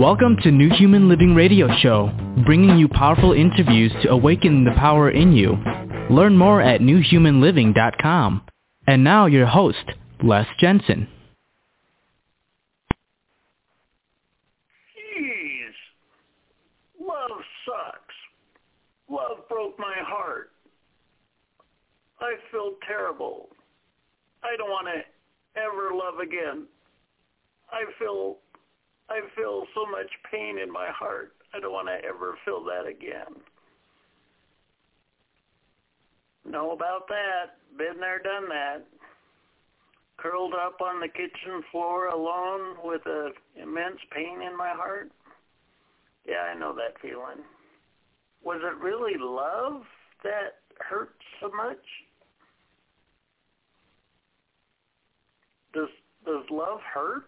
[0.00, 2.10] Welcome to New Human Living Radio Show,
[2.46, 5.58] bringing you powerful interviews to awaken the power in you.
[6.08, 8.40] Learn more at newhumanliving.com.
[8.86, 9.84] And now your host,
[10.22, 11.06] Les Jensen.
[14.96, 15.74] Jeez.
[16.98, 18.14] Love sucks.
[19.10, 20.52] Love broke my heart.
[22.20, 23.50] I feel terrible.
[24.42, 26.64] I don't want to ever love again.
[27.70, 28.38] I feel
[29.10, 31.32] I feel so much pain in my heart.
[31.52, 33.42] I don't want to ever feel that again.
[36.44, 37.58] Know about that.
[37.76, 38.86] Been there, done that.
[40.16, 45.10] Curled up on the kitchen floor alone with a immense pain in my heart.
[46.26, 47.44] Yeah, I know that feeling.
[48.42, 49.82] Was it really love
[50.22, 51.78] that hurt so much?
[55.72, 55.88] Does
[56.24, 57.24] does love hurt?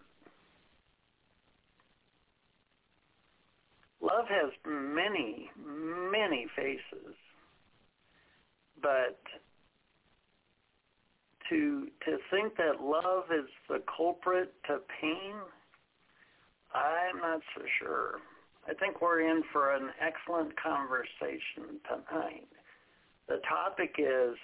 [4.03, 5.49] Love has many,
[6.11, 7.15] many faces,
[8.81, 9.17] but
[11.49, 15.35] to to think that love is the culprit to pain,
[16.75, 18.19] I'm not so sure.
[18.67, 22.47] I think we're in for an excellent conversation tonight.
[23.29, 24.35] The topic is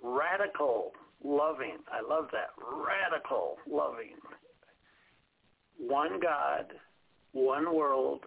[0.00, 0.92] radical
[1.24, 1.78] loving.
[1.90, 2.50] I love that.
[2.56, 4.14] Radical loving.
[5.76, 6.66] One God,
[7.32, 8.20] one world,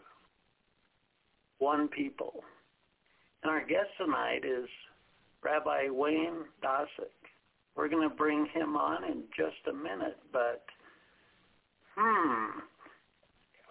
[1.61, 2.43] one people.
[3.43, 4.67] And our guest tonight is
[5.43, 7.13] Rabbi Wayne Dosick.
[7.75, 10.65] We're going to bring him on in just a minute, but
[11.95, 12.59] hmm.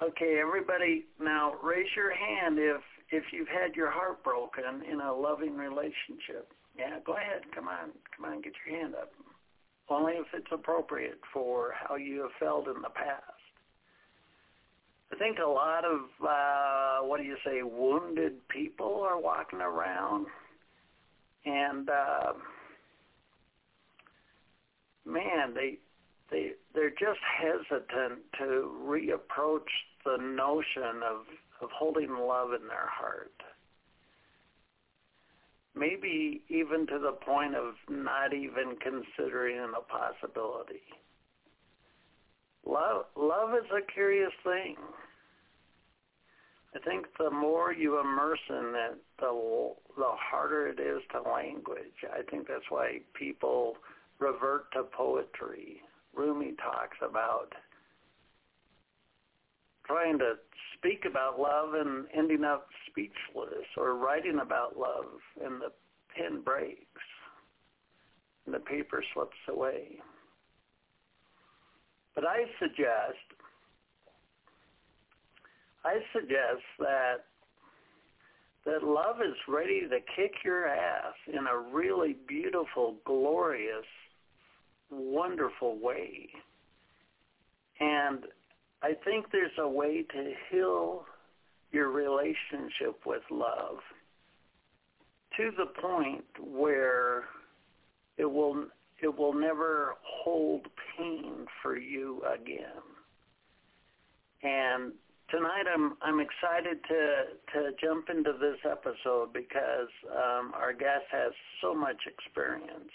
[0.03, 2.81] Okay, everybody, now raise your hand if
[3.13, 6.53] if you've had your heart broken in a loving relationship.
[6.79, 7.43] Yeah, go ahead.
[7.55, 7.91] Come on.
[8.17, 9.11] Come on, get your hand up.
[9.91, 13.40] Only if it's appropriate for how you have felt in the past.
[15.13, 20.27] I think a lot of uh, what do you say, wounded people are walking around,
[21.45, 22.33] and uh,
[25.05, 25.79] man, they
[26.31, 29.69] they they're just hesitant to reapproach
[30.05, 31.27] the notion of
[31.61, 33.33] of holding love in their heart.
[35.75, 40.83] Maybe even to the point of not even considering a possibility.
[42.67, 44.77] Love, love is a curious thing.
[46.75, 52.05] I think the more you immerse in it, the the harder it is to language.
[52.13, 53.77] I think that's why people
[54.21, 55.81] revert to poetry.
[56.15, 57.53] Rumi talks about
[59.85, 60.35] trying to
[60.77, 65.73] speak about love and ending up speechless, or writing about love and the
[66.17, 66.87] pen breaks
[68.47, 69.99] and the paper slips away.
[72.15, 73.25] But I suggest,
[75.85, 77.25] I suggest that
[78.67, 83.87] that love is ready to kick your ass in a really beautiful, glorious,
[84.91, 86.29] wonderful way.
[87.81, 88.25] And
[88.83, 91.05] I think there's a way to heal
[91.73, 93.79] your relationship with love
[95.37, 97.25] to the point where
[98.19, 98.67] it will
[99.03, 100.67] it will never hold
[100.97, 102.83] pain for you again.
[104.43, 104.93] And
[105.31, 107.25] tonight I'm I'm excited to
[107.55, 112.91] to jump into this episode because um, our guest has so much experience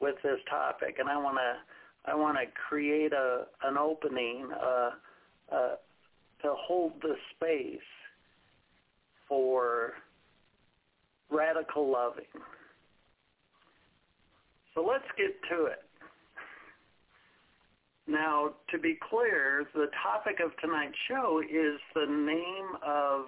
[0.00, 4.90] with this topic, and I want to I want to create a an opening uh,
[5.50, 5.74] uh,
[6.42, 7.78] to hold the space
[9.28, 9.94] for
[11.30, 12.24] radical loving.
[14.74, 15.84] So let's get to it.
[18.06, 23.26] Now, to be clear, the topic of tonight's show is the name of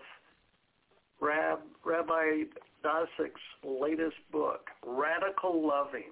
[1.20, 2.44] Rab, Rabbi
[2.84, 6.10] Dosick's latest book, Radical Loving,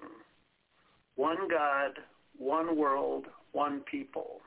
[1.15, 1.91] One God,
[2.37, 4.41] One World, One People.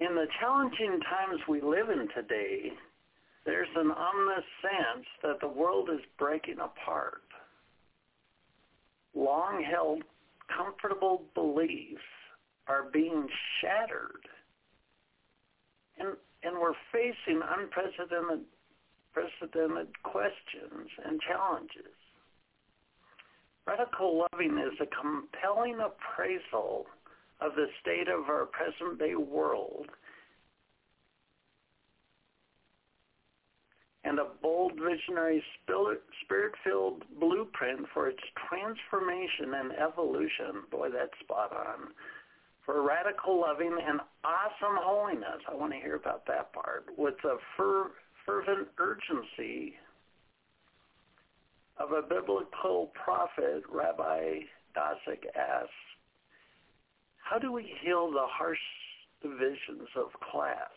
[0.00, 2.72] In the challenging times we live in today,
[3.44, 7.22] there's an ominous sense that the world is breaking apart.
[9.14, 10.02] Long-held
[10.54, 12.00] comfortable beliefs
[12.66, 13.28] are being
[13.60, 14.28] shattered.
[15.98, 18.44] And, and we're facing unprecedented
[19.12, 21.96] precedented questions and challenges.
[23.66, 26.86] Radical loving is a compelling appraisal
[27.40, 29.86] of the state of our present day world
[34.08, 35.42] and a bold visionary
[36.24, 40.64] spirit-filled blueprint for its transformation and evolution.
[40.70, 41.92] Boy, that's spot on.
[42.68, 45.40] for radical loving and awesome holiness.
[45.50, 46.84] I want to hear about that part.
[46.98, 47.92] With a fer-
[48.26, 49.72] fervent urgency
[51.78, 54.40] of a biblical prophet, Rabbi
[54.76, 55.72] Dosick asks,
[57.16, 58.58] how do we heal the harsh
[59.22, 60.68] divisions of class,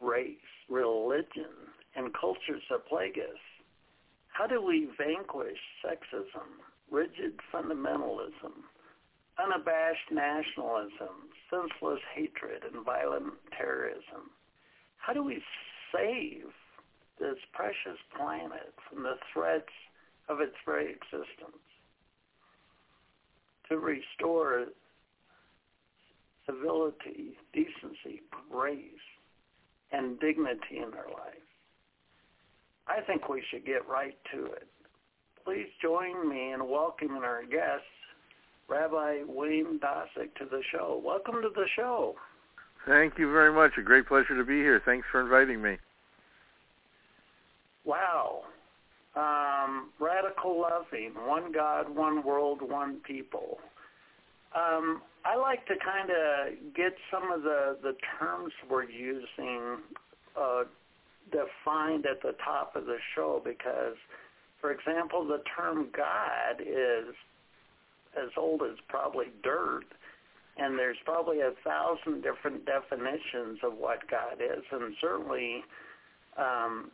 [0.00, 0.36] race,
[0.68, 3.38] religion, and cultures that plague us?
[4.28, 6.48] How do we vanquish sexism,
[6.90, 8.64] rigid fundamentalism,
[9.38, 14.30] unabashed nationalism, senseless hatred, and violent terrorism?
[14.96, 15.42] How do we
[15.92, 16.46] save
[17.20, 19.72] this precious planet from the threats
[20.28, 21.62] of its very existence?
[23.68, 24.66] To restore
[26.46, 29.06] civility, decency, grace,
[29.92, 31.51] and dignity in our lives.
[32.86, 34.66] I think we should get right to it.
[35.44, 37.84] Please join me in welcoming our guest,
[38.68, 41.00] Rabbi Wayne Dosick, to the show.
[41.04, 42.14] Welcome to the show.
[42.86, 43.72] Thank you very much.
[43.78, 44.80] A great pleasure to be here.
[44.84, 45.76] Thanks for inviting me.
[47.84, 48.42] Wow.
[49.14, 53.58] Um, radical loving, one God, one world, one people.
[54.54, 59.78] Um, I like to kind of get some of the, the terms we're using
[60.38, 60.64] uh,
[61.30, 63.96] defined at the top of the show because,
[64.60, 67.14] for example, the term God is
[68.16, 69.84] as old as probably dirt,
[70.58, 75.64] and there's probably a thousand different definitions of what God is, and certainly
[76.36, 76.90] um,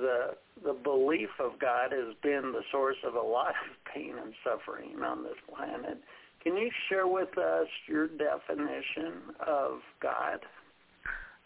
[0.00, 4.32] the the belief of God has been the source of a lot of pain and
[4.44, 5.98] suffering on this planet.
[6.42, 10.40] Can you share with us your definition of God?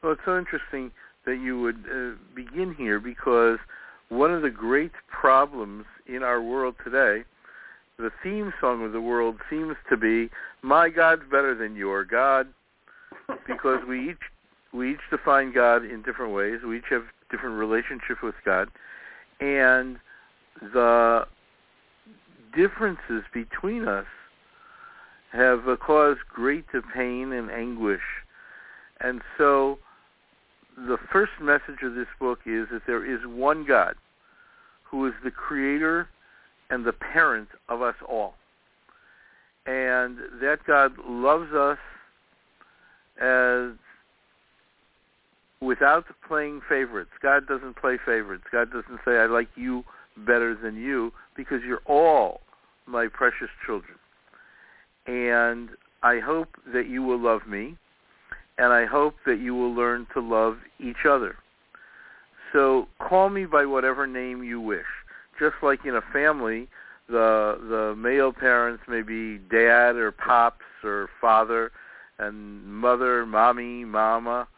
[0.03, 0.91] Well, it's so interesting
[1.27, 3.59] that you would uh, begin here because
[4.09, 7.25] one of the great problems in our world today,
[7.99, 10.31] the theme song of the world seems to be
[10.63, 12.47] "My God's better than your God,"
[13.47, 14.23] because we each
[14.73, 16.61] we each define God in different ways.
[16.67, 18.69] We each have different relationship with God,
[19.41, 19.99] and
[20.61, 21.27] the
[22.55, 24.07] differences between us
[25.33, 26.65] have uh, caused great
[26.95, 28.01] pain and anguish.
[29.01, 29.79] And so
[30.77, 33.95] the first message of this book is that there is one God
[34.85, 36.09] who is the creator
[36.71, 38.35] and the parent of us all.
[39.65, 41.79] And that God loves us
[43.21, 43.71] as
[45.61, 47.11] without playing favorites.
[47.23, 48.45] God doesn't play favorites.
[48.53, 49.85] God doesn't say, I like you
[50.27, 52.41] better than you because you're all
[52.87, 53.99] my precious children.
[55.07, 55.71] And
[56.03, 57.77] I hope that you will love me
[58.59, 61.37] and I hope that you will learn to love each other.
[62.53, 64.87] So call me by whatever name you wish.
[65.39, 66.69] Just like in a family,
[67.09, 71.71] the the male parents may be dad or pops or father,
[72.19, 74.49] and mother, mommy, mama.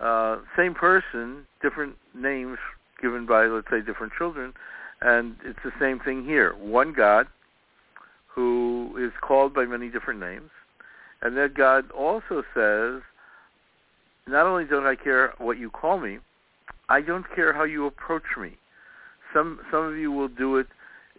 [0.00, 2.58] Uh, same person, different names
[3.00, 4.52] given by let's say different children,
[5.00, 6.54] and it's the same thing here.
[6.54, 7.26] One God
[8.26, 10.50] who is called by many different names,
[11.22, 13.02] and that God also says
[14.26, 16.18] not only don't I care what you call me,
[16.88, 18.56] I don't care how you approach me.
[19.32, 20.66] Some some of you will do it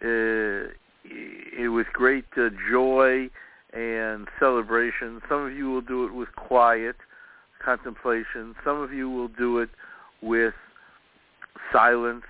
[0.02, 3.30] uh, with great uh, joy
[3.72, 5.20] and celebration.
[5.28, 6.96] Some of you will do it with quiet
[7.64, 8.54] contemplation.
[8.64, 9.70] Some of you will do it
[10.20, 10.54] with
[11.72, 12.24] silence.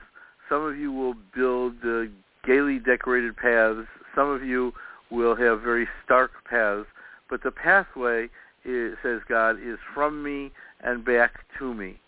[0.48, 2.10] Some of you will build uh,
[2.46, 3.88] gaily decorated paths.
[4.14, 4.72] Some of you
[5.10, 6.86] will have very stark paths.
[7.28, 8.28] But the pathway,
[8.64, 10.52] is, says God, is from me
[10.82, 12.00] and back to me.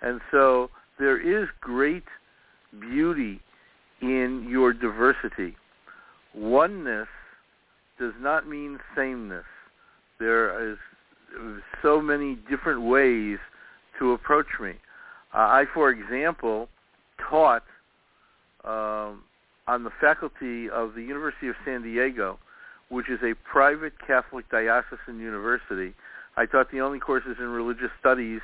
[0.00, 2.04] And so there is great
[2.80, 3.40] beauty
[4.00, 5.56] in your diversity.
[6.34, 7.08] Oneness
[7.98, 9.44] does not mean sameness.
[10.18, 10.78] There is
[11.82, 13.38] so many different ways
[13.98, 14.72] to approach me.
[15.34, 16.68] Uh, I, for example,
[17.30, 17.64] taught
[18.64, 19.22] um,
[19.66, 22.38] on the faculty of the University of San Diego,
[22.92, 25.94] which is a private Catholic diocesan university,
[26.36, 28.42] I taught the only courses in religious studies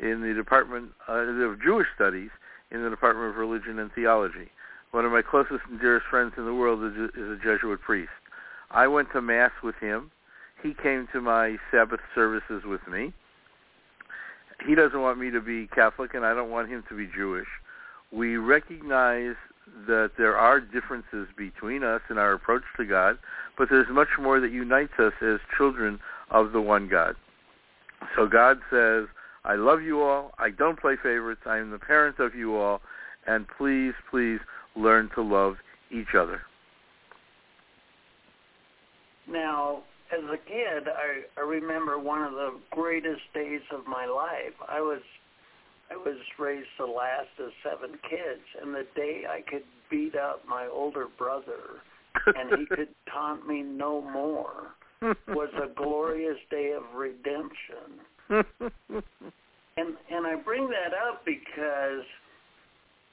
[0.00, 2.30] in the Department uh, of Jewish Studies
[2.72, 4.50] in the Department of Religion and Theology.
[4.90, 7.80] One of my closest and dearest friends in the world is a, is a Jesuit
[7.82, 8.10] priest.
[8.72, 10.10] I went to Mass with him.
[10.60, 13.12] He came to my Sabbath services with me.
[14.66, 17.48] He doesn't want me to be Catholic, and I don't want him to be Jewish.
[18.10, 19.36] We recognize
[19.86, 23.18] that there are differences between us in our approach to God,
[23.56, 27.16] but there's much more that unites us as children of the one God.
[28.16, 29.06] So God says,
[29.44, 30.32] I love you all.
[30.38, 31.42] I don't play favorites.
[31.46, 32.80] I am the parent of you all.
[33.26, 34.40] And please, please
[34.76, 35.56] learn to love
[35.90, 36.42] each other.
[39.28, 39.82] Now,
[40.12, 44.54] as a kid, I, I remember one of the greatest days of my life.
[44.68, 45.00] I was
[45.90, 50.42] I was raised the last of seven kids, and the day I could beat up
[50.48, 51.82] my older brother
[52.26, 54.74] and he could taunt me no more
[55.28, 58.00] was a glorious day of redemption.
[58.30, 62.04] and and I bring that up because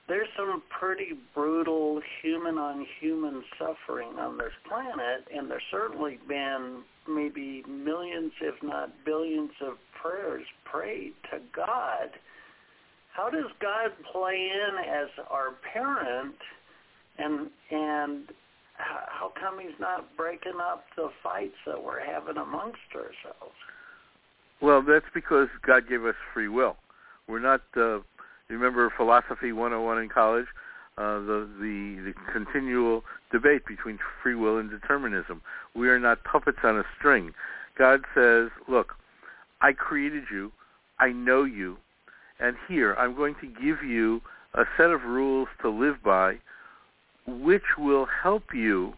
[0.08, 6.84] there's some pretty brutal human on human suffering on this planet, and there's certainly been
[7.08, 12.10] maybe millions, if not billions, of prayers prayed to God.
[13.14, 16.36] How does God play in as our parent,
[17.18, 18.24] and and
[18.82, 23.56] how come He's not breaking up the fights that we're having amongst ourselves?
[24.62, 26.76] Well, that's because God gave us free will.
[27.28, 28.00] We're not uh,
[28.50, 30.46] remember philosophy 101 in college,
[30.98, 35.42] uh, the, the the continual debate between free will and determinism.
[35.76, 37.34] We are not puppets on a string.
[37.78, 38.94] God says, "Look,
[39.62, 40.52] I created you.
[41.00, 41.78] I know you,
[42.40, 44.22] and here I'm going to give you
[44.54, 46.36] a set of rules to live by,
[47.28, 48.94] which will help you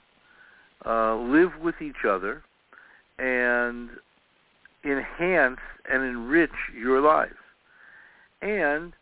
[0.85, 2.43] uh, live with each other
[3.17, 3.89] and
[4.83, 7.35] enhance and enrich your lives."
[8.41, 8.93] And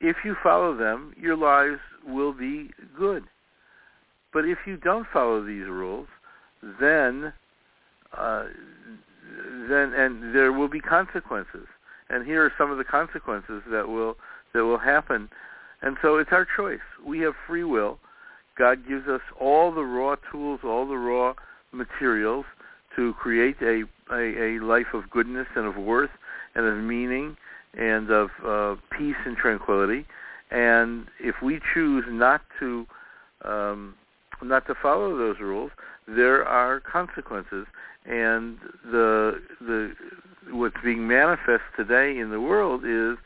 [0.00, 3.24] if you follow them, your lives will be good.
[4.32, 6.08] But if you don't follow these rules,
[6.80, 7.32] then
[8.16, 8.44] uh,
[9.68, 11.66] then and there will be consequences.
[12.10, 14.16] And here are some of the consequences that will
[14.54, 15.28] that will happen.
[15.82, 16.80] And so it's our choice.
[17.04, 17.98] We have free will.
[18.56, 21.34] God gives us all the raw tools, all the raw
[21.72, 22.44] materials
[22.96, 26.10] to create a, a, a life of goodness and of worth
[26.54, 27.36] and of meaning
[27.74, 30.04] and of uh, peace and tranquility.
[30.50, 32.86] And if we choose not to
[33.44, 33.94] um,
[34.42, 35.70] not to follow those rules,
[36.06, 37.66] there are consequences.
[38.06, 39.92] And the the
[40.50, 43.18] what's being manifest today in the world is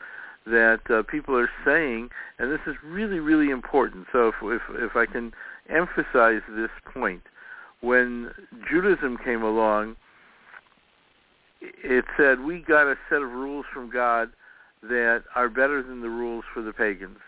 [0.45, 2.09] that uh, people are saying,
[2.39, 4.07] and this is really really important.
[4.11, 5.33] So if if, if I can
[5.69, 7.23] emphasize this point,
[7.81, 8.31] when
[8.69, 9.95] Judaism came along,
[11.61, 14.31] it said we got a set of rules from God
[14.81, 17.19] that are better than the rules for the pagans.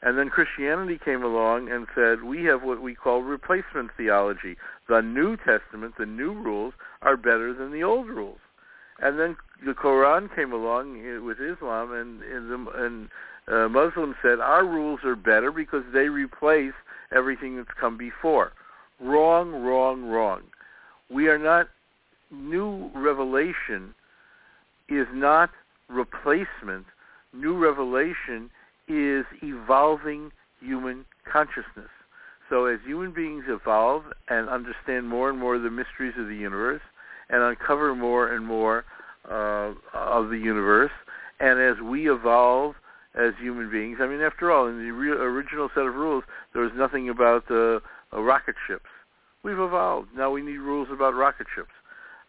[0.00, 4.56] And then Christianity came along and said, we have what we call replacement theology.
[4.88, 8.38] The New Testament, the new rules, are better than the old rules.
[9.00, 13.08] And then the Quran came along with Islam, and, and, the, and
[13.46, 16.72] uh, Muslims said, our rules are better because they replace
[17.14, 18.52] everything that's come before.
[19.00, 20.42] Wrong, wrong, wrong.
[21.10, 21.68] We are not,
[22.30, 23.94] new revelation
[24.88, 25.50] is not
[25.88, 26.86] replacement,
[27.32, 28.50] new revelation
[28.88, 31.90] is evolving human consciousness.
[32.50, 36.34] So as human beings evolve and understand more and more of the mysteries of the
[36.34, 36.80] universe
[37.30, 38.84] and uncover more and more
[39.28, 40.92] uh, of the universe,
[41.40, 42.74] and as we evolve
[43.14, 46.62] as human beings, I mean, after all, in the re- original set of rules, there
[46.62, 47.80] was nothing about uh,
[48.12, 48.86] uh, rocket ships.
[49.42, 50.08] We've evolved.
[50.16, 51.70] Now we need rules about rocket ships.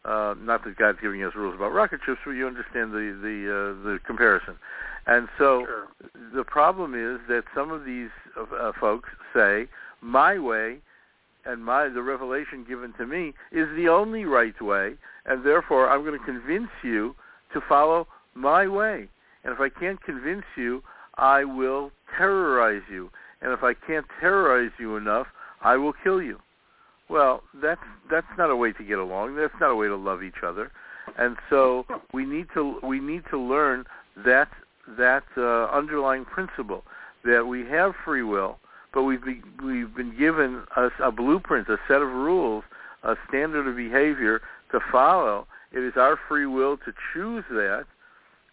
[0.05, 3.49] Uh, not that God's giving us rules about rocket ships, but you understand the the
[3.49, 4.55] uh, the comparison.
[5.07, 5.87] And so sure.
[6.33, 9.67] the problem is that some of these uh, folks say
[10.01, 10.79] my way
[11.45, 16.03] and my the revelation given to me is the only right way, and therefore I'm
[16.03, 17.15] going to convince you
[17.53, 19.07] to follow my way.
[19.43, 20.83] And if I can't convince you,
[21.17, 23.09] I will terrorize you.
[23.41, 25.27] And if I can't terrorize you enough,
[25.61, 26.39] I will kill you.
[27.09, 27.81] Well, that's
[28.11, 29.35] that's not a way to get along.
[29.35, 30.71] That's not a way to love each other.
[31.17, 33.85] And so we need to we need to learn
[34.25, 34.49] that
[34.97, 36.83] that uh, underlying principle
[37.23, 38.59] that we have free will,
[38.93, 42.63] but we've be, we've been given a, a blueprint, a set of rules,
[43.03, 44.41] a standard of behavior
[44.71, 45.47] to follow.
[45.71, 47.85] It is our free will to choose that,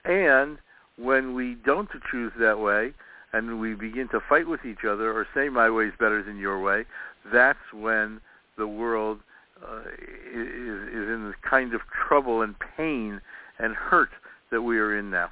[0.05, 0.59] and
[0.99, 2.93] when we don't choose that way,
[3.33, 6.39] and we begin to fight with each other or say my way is better than
[6.39, 6.85] your way,
[7.33, 8.21] that's when
[8.57, 9.19] the world
[9.63, 13.21] uh, is, is in the kind of trouble and pain
[13.59, 14.11] and hurt
[14.51, 15.31] that we are in now.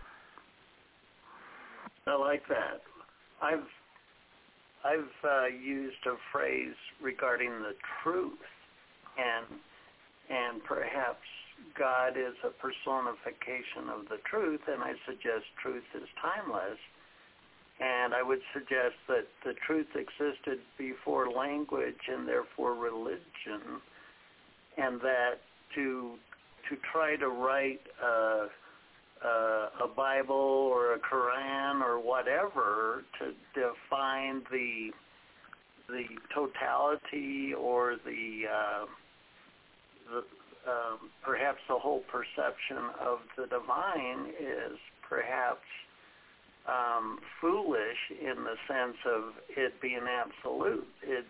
[2.06, 2.82] I like that.
[3.42, 3.64] I've
[4.84, 8.38] I've uh, used a phrase regarding the truth,
[9.16, 9.60] and
[10.30, 11.24] and perhaps
[11.78, 16.78] God is a personification of the truth, and I suggest truth is timeless.
[17.80, 23.80] And I would suggest that the truth existed before language and therefore religion,
[24.78, 25.40] and that
[25.74, 26.14] to
[26.68, 28.46] to try to write a,
[29.24, 34.90] a, a Bible or a Quran or whatever to define the
[35.88, 36.04] the
[36.34, 38.86] totality or the uh,
[40.10, 40.18] the,
[40.70, 44.78] um, perhaps the whole perception of the divine is
[45.08, 45.66] perhaps
[46.66, 50.86] um, foolish in the sense of it being absolute.
[51.02, 51.26] It,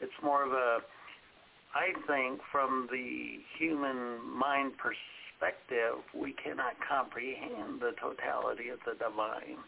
[0.00, 0.78] it's more of a,
[1.74, 4.72] I think, from the human mind
[5.42, 9.58] perspective, we cannot comprehend the totality of the divine.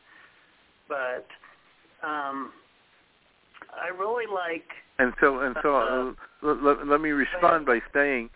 [0.89, 1.27] But
[2.07, 2.53] um,
[3.73, 4.65] I really like.
[4.99, 8.31] And so, and so, uh, let, let, let me respond by saying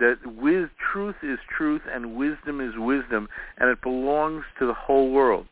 [0.00, 3.28] that with truth is truth and wisdom is wisdom,
[3.58, 5.46] and it belongs to the whole world.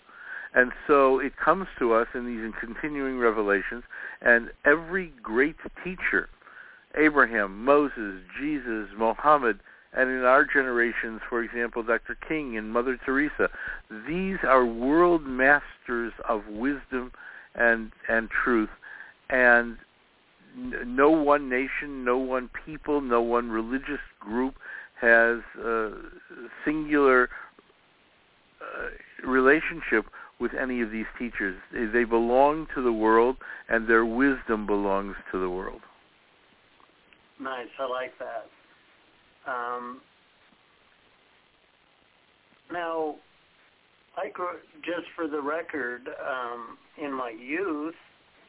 [0.55, 3.85] And so it comes to us in these continuing revelations,
[4.23, 6.31] and every great teacher,
[6.97, 9.61] Abraham, Moses, Jesus, Mohammed,
[9.93, 12.17] and in our generations, for example, Dr.
[12.29, 13.49] King and Mother Teresa,
[14.07, 17.13] these are world masters of wisdom
[17.55, 18.71] and and truth,
[19.31, 19.79] and
[20.57, 24.57] no one nation, no one people, no one religious group
[25.01, 25.93] has a
[26.65, 27.29] singular
[28.61, 30.07] uh, relationship
[30.41, 31.57] with any of these teachers.
[31.73, 33.37] They belong to the world,
[33.69, 35.81] and their wisdom belongs to the world.
[37.41, 38.47] Nice, I like that.
[39.49, 40.01] Um,
[42.71, 43.17] now,
[44.17, 47.95] I grew, just for the record, um, in my youth,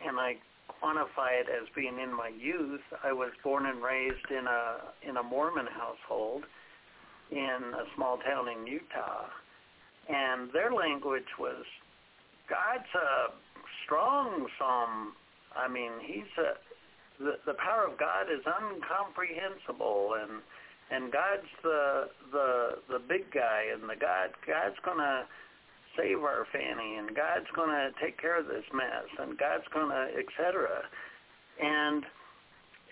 [0.06, 0.36] and I
[0.82, 5.18] quantify it as being in my youth, I was born and raised in a in
[5.18, 6.44] a Mormon household
[7.32, 9.28] in a small town in Utah,
[10.10, 11.64] and their language was
[12.50, 13.34] God's a
[13.86, 15.14] strong some.
[15.56, 20.42] I mean, he's a the the power of God is incomprehensible, and
[20.92, 25.26] and God's the the the big guy, and the God God's gonna
[25.98, 30.84] save our Fanny, and God's gonna take care of this mess, and God's gonna etc.
[31.62, 32.06] And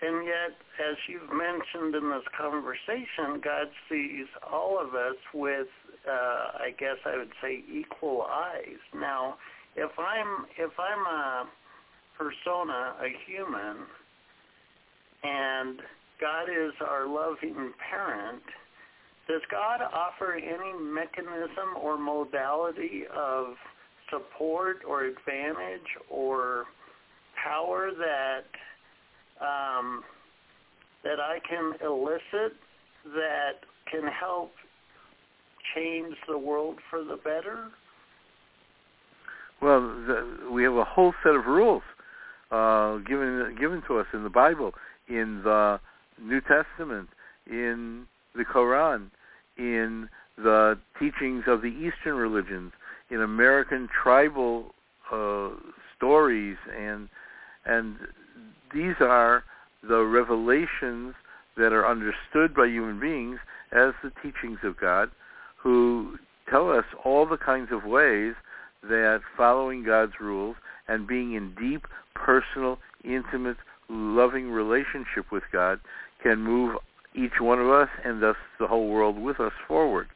[0.00, 5.66] and yet, as you've mentioned in this conversation, God sees all of us with,
[6.08, 8.78] uh, I guess I would say, equal eyes.
[8.94, 9.38] Now,
[9.74, 11.48] if I'm if I'm a
[12.16, 13.86] persona, a human,
[15.24, 15.80] and
[16.20, 18.42] God is our loving parent,
[19.28, 23.54] does God offer any mechanism or modality of
[24.10, 26.64] support or advantage or
[27.42, 28.46] power that
[29.40, 30.02] um,
[31.04, 32.56] that I can elicit
[33.04, 34.52] that can help
[35.74, 37.68] change the world for the better?
[39.60, 41.82] Well, the, we have a whole set of rules
[42.50, 44.72] uh, given given to us in the Bible,
[45.08, 45.80] in the
[46.22, 47.08] New Testament,
[47.46, 49.10] in the Quran,
[49.56, 52.72] in the teachings of the Eastern religions,
[53.10, 54.74] in American tribal
[55.12, 55.50] uh,
[55.96, 57.08] stories, and
[57.64, 57.96] and
[58.72, 59.44] these are
[59.82, 61.14] the revelations
[61.56, 63.38] that are understood by human beings
[63.72, 65.10] as the teachings of God,
[65.56, 68.34] who tell us all the kinds of ways
[68.82, 73.56] that following God's rules and being in deep, personal, intimate,
[73.88, 75.80] loving relationship with God
[76.22, 76.76] can move
[77.14, 80.08] each one of us and thus the whole world with us forward.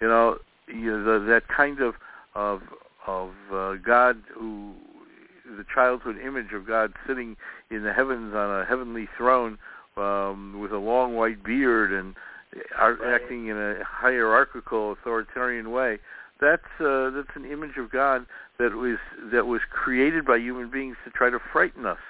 [0.00, 1.94] You know, you know the, that kind of
[2.34, 2.62] of
[3.06, 4.72] of uh, God who
[5.44, 7.36] the childhood image of God sitting
[7.70, 9.58] in the heavens on a heavenly throne
[9.96, 12.14] um, with a long white beard and
[12.78, 13.20] are right.
[13.20, 15.98] acting in a hierarchical authoritarian way
[16.42, 18.26] that's uh, that's an image of God
[18.58, 18.98] that was
[19.32, 22.00] that was created by human beings to try to frighten us,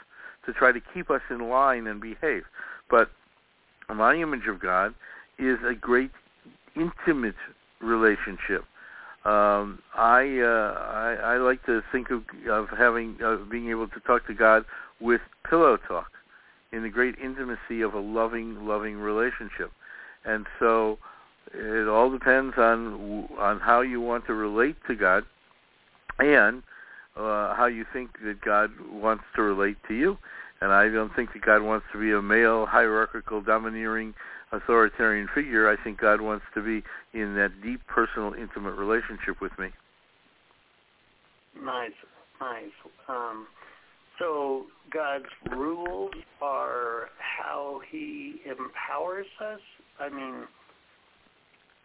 [0.47, 2.45] to try to keep us in line and behave.
[2.90, 3.11] But
[3.88, 4.95] my image of God
[5.38, 6.11] is a great
[6.77, 7.35] intimate
[7.81, 8.64] relationship.
[9.25, 14.01] Um, I, uh, I I like to think of of having of being able to
[14.01, 14.64] talk to God
[15.01, 16.11] with pillow talk,
[16.73, 19.71] in the great intimacy of a loving, loving relationship,
[20.25, 20.99] and so
[21.55, 25.25] it all depends on on how you want to relate to God,
[26.18, 26.64] and
[27.16, 30.18] uh, how you think that God wants to relate to you.
[30.62, 34.14] And I don't think that God wants to be a male, hierarchical, domineering,
[34.53, 35.68] authoritarian figure.
[35.68, 36.85] I think God wants to be
[37.18, 39.70] in that deep, personal, intimate relationship with me.
[41.61, 41.90] Nice,
[42.40, 42.70] nice.
[43.09, 43.48] Um,
[44.20, 49.61] so God's rules are how He empowers us.
[49.98, 50.44] I mean,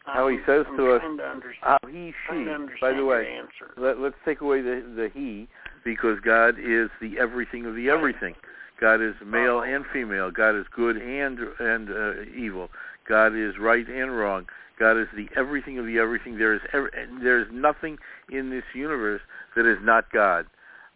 [0.05, 2.45] how he says I'm to us, to how he, she.
[2.79, 3.39] By the way,
[3.75, 5.47] let, let's take away the the he
[5.83, 8.35] because God is the everything of the everything.
[8.79, 10.31] God is male and female.
[10.31, 12.69] God is good and and uh, evil.
[13.07, 14.45] God is right and wrong.
[14.79, 16.37] God is the everything of the everything.
[16.37, 17.97] There is every, there is nothing
[18.31, 19.21] in this universe
[19.55, 20.45] that is not God.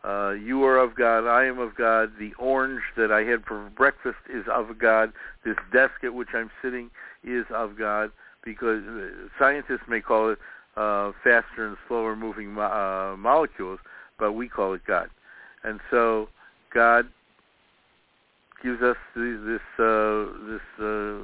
[0.03, 1.27] Uh, you are of God.
[1.27, 2.11] I am of God.
[2.19, 5.13] The orange that I had for breakfast is of God.
[5.45, 6.89] This desk at which I'm sitting
[7.23, 8.11] is of God.
[8.43, 10.39] Because uh, scientists may call it
[10.75, 13.79] uh, faster and slower moving mo- uh, molecules,
[14.17, 15.09] but we call it God.
[15.63, 16.29] And so
[16.73, 17.07] God
[18.63, 21.19] gives us this uh, this uh,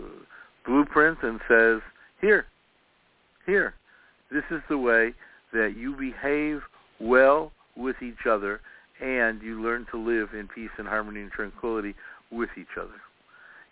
[0.66, 1.82] blueprint and says,
[2.22, 2.46] "Here,
[3.46, 3.74] here,
[4.32, 5.14] this is the way
[5.54, 6.62] that you behave
[7.00, 8.62] well with each other,
[9.02, 11.96] and you learn to live in peace and harmony and tranquility
[12.32, 13.00] with each other."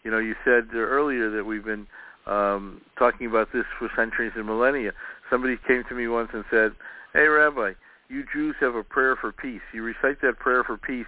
[0.03, 1.87] You know, you said earlier that we've been
[2.27, 4.93] um, talking about this for centuries and millennia.
[5.29, 6.73] Somebody came to me once and said,
[7.13, 7.73] "Hey, Rabbi,
[8.09, 9.61] you Jews have a prayer for peace.
[9.73, 11.07] You recite that prayer for peace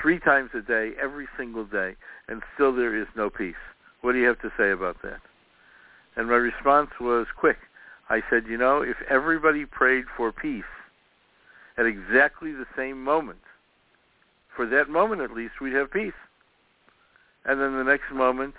[0.00, 1.96] three times a day, every single day,
[2.28, 3.54] and still there is no peace.
[4.00, 5.20] What do you have to say about that?"
[6.16, 7.58] And my response was quick.
[8.08, 10.64] I said, "You know, if everybody prayed for peace
[11.76, 13.42] at exactly the same moment,
[14.54, 16.14] for that moment at least, we'd have peace."
[17.44, 18.54] And then the next moment,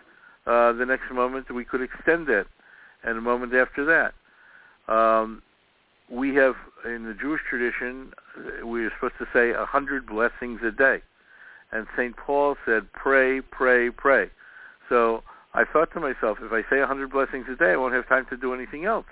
[0.46, 2.48] uh, the next moment we could extend that,
[3.04, 4.14] and a moment after that.
[4.94, 5.42] Um,
[6.10, 8.14] we have in the Jewish tradition,
[8.64, 11.02] we are supposed to say a hundred blessings a day,
[11.72, 14.30] and Saint Paul said, "Pray, pray, pray."
[14.90, 15.24] So
[15.54, 18.08] I thought to myself, if I say a hundred blessings a day, I won't have
[18.08, 19.06] time to do anything else.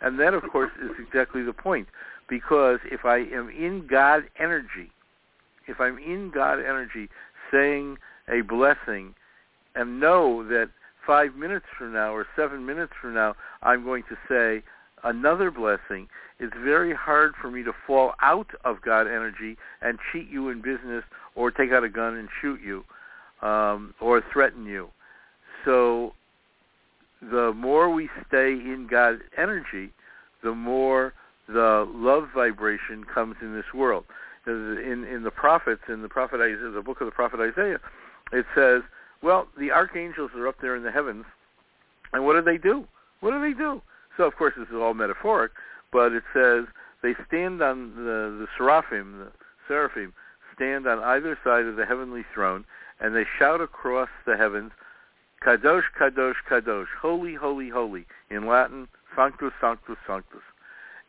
[0.00, 1.88] And that, of course, is exactly the point,
[2.28, 4.92] because if I am in God energy,
[5.66, 7.08] if I'm in God energy,
[7.50, 9.14] saying a blessing
[9.74, 10.70] and know that
[11.06, 14.62] five minutes from now or seven minutes from now I'm going to say
[15.04, 16.08] another blessing,
[16.38, 20.60] it's very hard for me to fall out of God energy and cheat you in
[20.60, 22.84] business or take out a gun and shoot you
[23.46, 24.88] um, or threaten you.
[25.64, 26.12] So
[27.20, 29.90] the more we stay in God energy,
[30.42, 31.12] the more
[31.48, 34.04] the love vibration comes in this world.
[34.46, 37.80] In in the prophets, in the prophet Isaiah, the book of the prophet Isaiah,
[38.32, 38.82] it says,
[39.22, 41.24] well, the archangels are up there in the heavens,
[42.12, 42.86] and what do they do?
[43.20, 43.82] What do they do?
[44.18, 45.52] So, of course, this is all metaphoric,
[45.92, 46.64] but it says
[47.02, 49.30] they stand on the, the seraphim, the
[49.68, 50.12] seraphim,
[50.54, 52.64] stand on either side of the heavenly throne,
[53.00, 54.72] and they shout across the heavens,
[55.46, 60.42] Kadosh, Kadosh, Kadosh, holy, holy, holy, in Latin, Sanctus, Sanctus, Sanctus.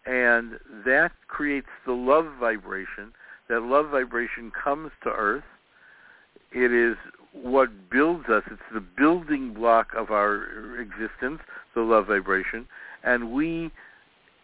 [0.05, 3.11] And that creates the love vibration.
[3.49, 5.43] That love vibration comes to earth.
[6.51, 6.95] It is
[7.33, 8.43] what builds us.
[8.51, 11.39] It's the building block of our existence,
[11.73, 12.67] the love vibration.
[13.03, 13.71] And we,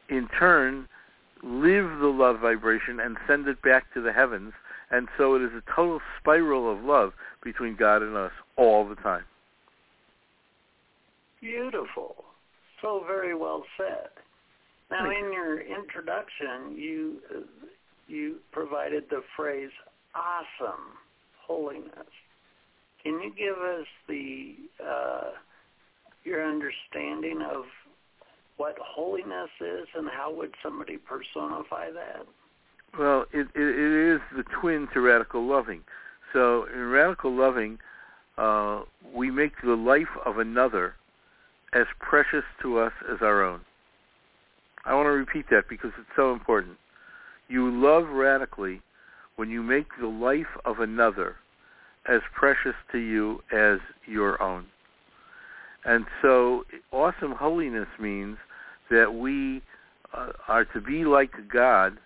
[0.10, 0.88] in turn,
[1.44, 4.54] live the love vibration and send it back to the heavens.
[4.92, 7.14] And so it is a total spiral of love
[7.44, 9.24] between God and us all the time.
[11.42, 12.24] Beautiful.
[12.82, 14.10] So very well said.
[14.92, 17.18] Now, in your introduction, you
[18.08, 19.72] you provided the phrase
[20.14, 20.98] "awesome
[21.42, 22.08] holiness."
[23.04, 25.32] Can you give us the uh,
[26.24, 27.66] your understanding of
[28.58, 32.26] what holiness is, and how would somebody personify that?
[32.98, 35.82] Well, it, it, it is the twin to radical loving.
[36.34, 37.80] So in radical loving,
[38.38, 40.96] uh, we make the life of another
[41.74, 43.62] as precious to us as our own.
[44.86, 46.78] I want to repeat that because it's so important.
[47.50, 48.82] You love radically
[49.36, 51.36] when you make the life of another
[52.08, 54.66] as precious to you as your own.
[55.84, 58.38] And so awesome holiness means
[58.90, 59.62] that we
[60.14, 61.98] uh, are to be like God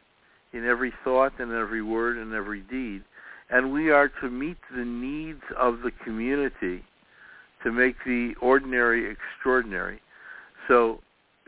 [0.53, 3.03] in every thought and every word and every deed.
[3.49, 6.83] And we are to meet the needs of the community
[7.63, 10.01] to make the ordinary extraordinary.
[10.67, 11.01] So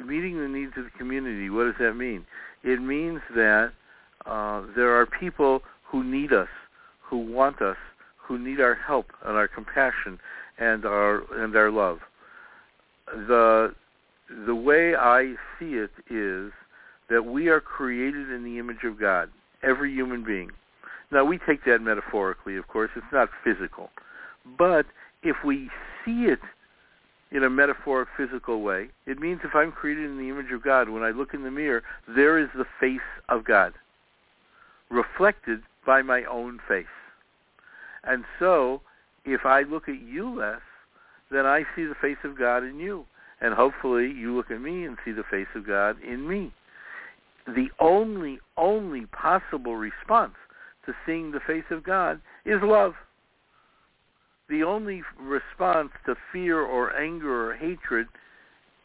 [0.03, 2.25] meeting the needs of the community, what does that mean?
[2.63, 3.71] It means that
[4.25, 6.49] uh, there are people who need us,
[7.01, 7.77] who want us,
[8.17, 10.19] who need our help and our compassion
[10.57, 11.99] and our and our love.
[13.07, 13.73] The
[14.45, 16.51] the way I see it is
[17.09, 19.29] that we are created in the image of God,
[19.63, 20.51] every human being.
[21.11, 23.89] Now we take that metaphorically, of course, it's not physical.
[24.57, 24.85] But
[25.23, 25.69] if we
[26.05, 26.39] see it
[27.31, 28.89] in a metaphoric physical way.
[29.05, 31.51] It means if I'm created in the image of God, when I look in the
[31.51, 33.73] mirror, there is the face of God
[34.89, 36.85] reflected by my own face.
[38.03, 38.81] And so,
[39.23, 40.61] if I look at you less,
[41.31, 43.05] then I see the face of God in you.
[43.41, 46.53] And hopefully you look at me and see the face of God in me.
[47.47, 50.35] The only, only possible response
[50.85, 52.93] to seeing the face of God is love
[54.51, 58.07] the only response to fear or anger or hatred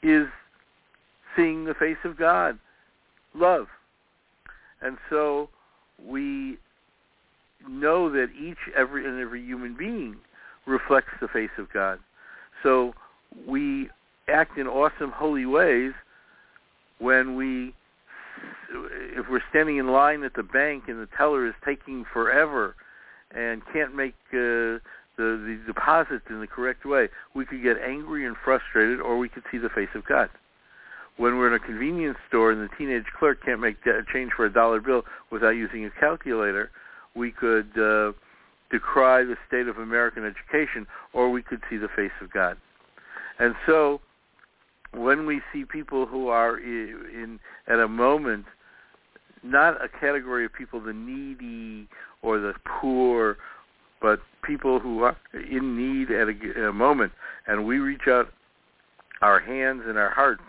[0.02, 0.28] is
[1.34, 2.58] seeing the face of God,
[3.34, 3.66] love.
[4.80, 5.50] And so
[6.02, 6.58] we
[7.68, 10.16] know that each every and every human being
[10.66, 11.98] reflects the face of God.
[12.62, 12.94] So
[13.46, 13.88] we
[14.28, 15.92] act in awesome holy ways
[16.98, 17.74] when we
[19.16, 22.74] if we're standing in line at the bank and the teller is taking forever
[23.30, 24.82] and can't make uh,
[25.16, 29.28] the the deposit in the correct way, we could get angry and frustrated, or we
[29.28, 30.28] could see the face of God.
[31.16, 34.44] When we're in a convenience store and the teenage clerk can't make a change for
[34.44, 36.70] a dollar bill without using a calculator,
[37.14, 38.12] we could uh,
[38.70, 42.58] decry the state of American education, or we could see the face of God.
[43.38, 44.00] And so,
[44.96, 48.46] when we see people who are in, in at a moment
[49.42, 51.88] not a category of people, the needy
[52.22, 53.36] or the poor,
[54.00, 57.12] but people who are in need at a, a moment,
[57.46, 58.26] and we reach out
[59.22, 60.42] our hands and our hearts.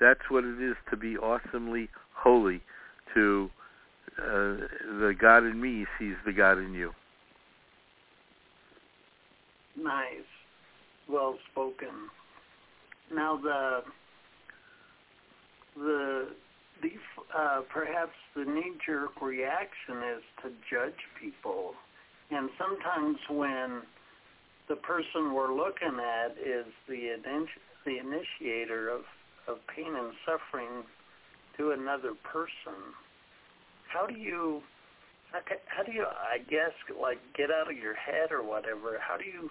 [0.00, 2.60] That's what it is to be awesomely holy.
[3.14, 3.50] To
[4.18, 4.66] uh,
[5.00, 6.92] the God in me sees the God in you.
[9.76, 10.06] Nice,
[11.08, 11.88] well spoken.
[13.14, 13.80] Now the
[15.76, 16.28] the
[16.82, 16.90] the
[17.36, 21.74] uh, perhaps the knee-jerk reaction is to judge people,
[22.30, 23.82] and sometimes when
[24.68, 27.16] the person we're looking at is the
[27.86, 29.02] the initiator of
[29.46, 30.84] of pain and suffering
[31.58, 32.80] to another person,
[33.92, 34.62] how do you
[35.66, 38.98] how do you I guess like get out of your head or whatever?
[39.00, 39.50] How do you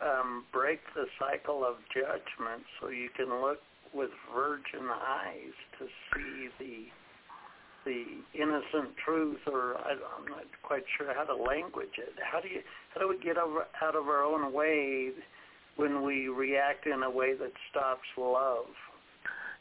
[0.00, 3.58] um, break the cycle of judgment so you can look
[3.94, 6.86] with virgin eyes to see the
[7.84, 12.12] the innocent truth, or I, I'm not quite sure how to language it.
[12.22, 12.60] How do you
[12.94, 15.10] how do we get over out of our own way
[15.76, 18.66] when we react in a way that stops love?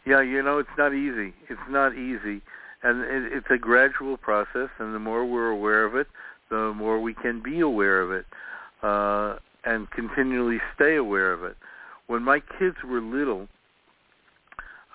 [0.05, 1.33] Yeah, you know it's not easy.
[1.49, 2.41] It's not easy,
[2.83, 4.69] and it, it's a gradual process.
[4.79, 6.07] And the more we're aware of it,
[6.49, 8.25] the more we can be aware of it,
[8.83, 9.37] uh,
[9.67, 11.57] and continually stay aware of it.
[12.07, 13.49] When my kids were little,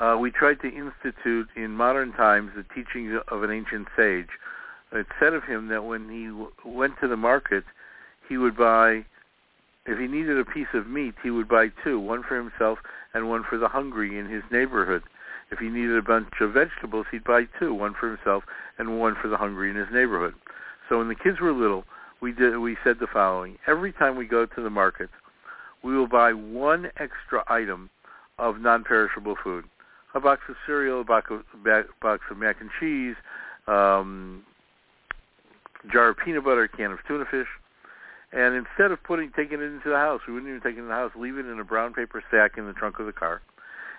[0.01, 4.31] uh, we tried to institute in modern times the teachings of an ancient sage.
[4.91, 7.65] It said of him that when he w- went to the market,
[8.29, 9.05] he would buy,
[9.85, 12.79] if he needed a piece of meat, he would buy two, one for himself
[13.13, 15.03] and one for the hungry in his neighborhood.
[15.51, 18.45] If he needed a bunch of vegetables, he'd buy two, one for himself
[18.79, 20.35] and one for the hungry in his neighborhood.
[20.89, 21.85] So when the kids were little,
[22.23, 25.11] we did we said the following: every time we go to the market,
[25.83, 27.91] we will buy one extra item
[28.39, 29.65] of non-perishable food
[30.15, 31.43] a box of cereal, a box of,
[32.01, 33.17] box of mac and cheese,
[33.67, 34.43] um,
[35.91, 37.49] jar of peanut butter, a can of tuna fish.
[38.33, 40.89] And instead of putting taking it into the house, we wouldn't even take it in
[40.89, 43.43] the house, leave it in a brown paper sack in the trunk of the car.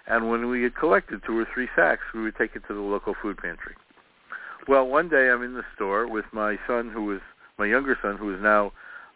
[0.08, 2.82] And when we had collected two or three sacks, we would take it to the
[2.82, 3.76] local food pantry.
[4.68, 7.22] Well, one day I'm in the store with my son, who was
[7.58, 8.72] my younger son, who is now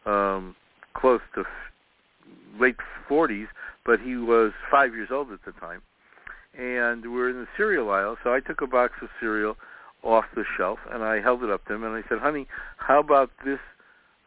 [0.05, 0.55] um,
[0.93, 1.47] close to f-
[2.59, 2.77] late
[3.09, 3.47] 40s,
[3.85, 5.81] but he was five years old at the time
[6.57, 8.17] and we're in the cereal aisle.
[8.23, 9.55] So I took a box of cereal
[10.03, 12.47] off the shelf and I held it up to him and I said, "Honey,
[12.77, 13.59] how about this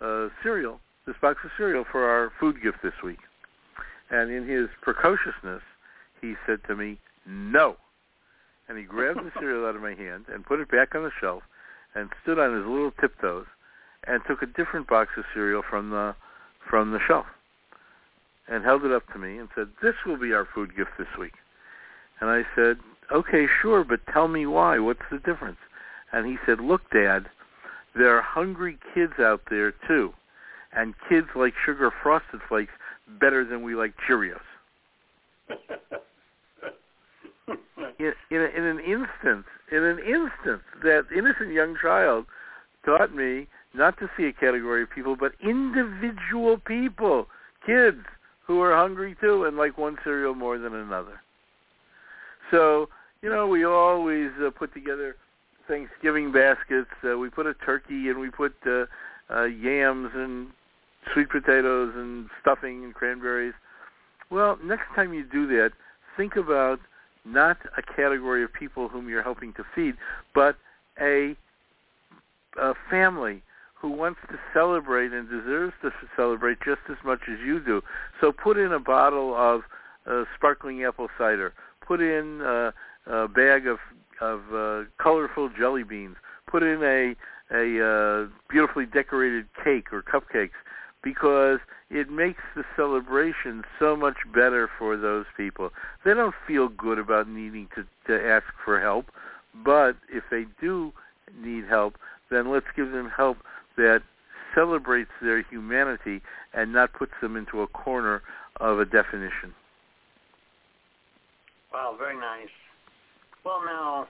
[0.01, 3.21] uh, cereal, this box of cereal for our food gift this week?"
[4.11, 5.63] And in his precociousness,
[6.21, 7.77] he said to me, "No."
[8.69, 11.11] And he grabbed the cereal out of my hand and put it back on the
[11.21, 11.43] shelf
[11.95, 13.47] and stood on his little tiptoes
[14.07, 16.15] and took a different box of cereal from the
[16.69, 17.27] from the shelf
[18.49, 21.09] and held it up to me and said, "This will be our food gift this
[21.19, 21.35] week."
[22.21, 22.79] And I said,
[23.13, 24.79] okay, sure, but tell me why.
[24.79, 25.59] What's the difference?
[26.13, 27.27] And he said, look, Dad,
[27.95, 30.13] there are hungry kids out there too,
[30.73, 32.73] and kids like sugar frosted flakes
[33.21, 34.39] better than we like Cheerios.
[37.99, 42.27] in, in, a, in an instant, in an instant, that innocent young child
[42.85, 47.27] taught me not to see a category of people, but individual people,
[47.65, 47.99] kids
[48.47, 51.21] who are hungry too and like one cereal more than another.
[52.51, 52.89] So,
[53.23, 55.17] you know, we always uh, put together
[55.69, 56.91] Thanksgiving baskets.
[57.05, 58.87] Uh, we put a turkey and we put uh,
[59.33, 60.49] uh, yams and
[61.15, 63.55] sweet potatoes and stuffing and cranberries.
[64.31, 65.71] Well, next time you do that,
[66.17, 66.81] think about
[67.25, 69.95] not a category of people whom you're helping to feed,
[70.35, 70.57] but
[71.01, 71.37] a,
[72.61, 73.43] a family
[73.81, 77.83] who wants to celebrate and deserves to celebrate just as much as you do.
[78.21, 79.63] So put in a bottle of
[80.07, 81.53] uh, sparkling apple cider
[81.91, 82.71] put in uh,
[83.07, 83.79] a bag of
[84.21, 86.15] of uh, colorful jelly beans,
[86.49, 87.17] put in a
[87.53, 90.61] a uh, beautifully decorated cake or cupcakes
[91.03, 91.59] because
[91.91, 95.71] it makes the celebration so much better for those people.
[96.05, 99.07] They don't feel good about needing to, to ask for help,
[99.65, 100.93] but if they do
[101.43, 101.97] need help,
[102.31, 103.39] then let's give them help
[103.81, 104.03] that
[104.55, 106.21] celebrates their humanity
[106.53, 108.23] and not puts them into a corner
[108.61, 109.55] of a definition.
[111.73, 112.49] Wow, very nice.
[113.45, 114.07] Well, now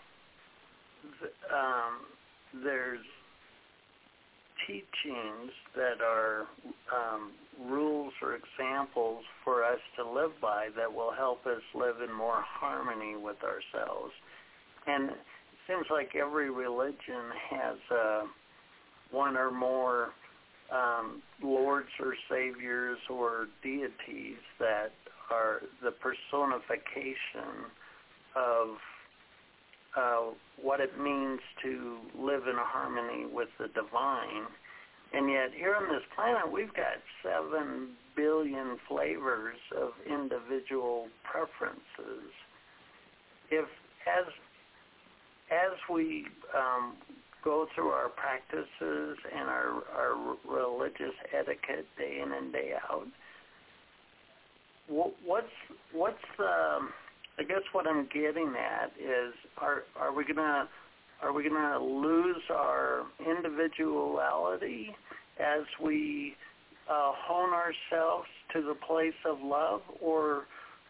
[1.55, 3.05] um, there's
[4.67, 6.47] teachings that are
[6.93, 7.33] um,
[7.71, 12.43] rules or examples for us to live by that will help us live in more
[12.43, 14.13] harmony with ourselves.
[14.87, 15.17] And it
[15.69, 18.23] seems like every religion has uh,
[19.11, 20.11] one or more
[20.73, 24.93] um, lords or saviors or deities that
[25.31, 27.67] are the personification
[28.37, 28.69] of
[29.97, 34.47] uh, what it means to live in harmony with the divine.
[35.13, 42.31] And yet here on this planet, we've got seven billion flavors of individual preferences.
[43.51, 43.67] If
[44.07, 44.27] as
[45.51, 46.95] as we um,
[47.45, 53.07] go through our practices and our, our religious etiquette day in and day out,
[54.89, 55.47] what's
[55.93, 56.79] what's the
[57.39, 60.69] I guess what I'm getting at is are are we gonna
[61.23, 64.95] are we gonna lose our individuality
[65.39, 66.35] as we
[66.91, 70.45] uh, hone ourselves to the place of love, or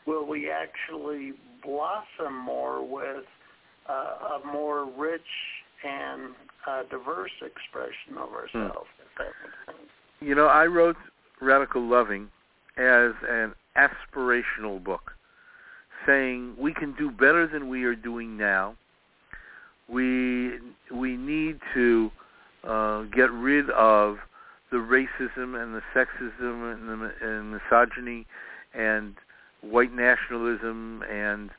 [0.07, 3.25] will we actually blossom more with
[3.89, 5.21] uh, a more rich
[5.85, 6.35] and
[6.67, 8.89] uh, diverse expression of ourselves?
[9.17, 10.25] Hmm.
[10.25, 10.97] You know, I wrote
[11.41, 12.29] Radical Loving
[12.77, 15.13] as an aspirational book
[16.07, 18.75] saying we can do better than we are doing now.
[19.89, 20.59] We
[20.93, 22.11] we need to
[22.65, 24.19] uh, get rid of
[24.71, 28.27] the racism and the sexism and the and misogyny
[28.75, 29.15] and
[29.63, 31.51] white nationalism and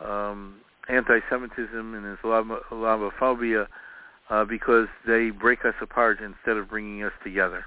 [0.00, 0.56] um,
[0.88, 3.66] anti-Semitism and Islamophobia
[4.30, 7.64] uh, because they break us apart instead of bringing us together.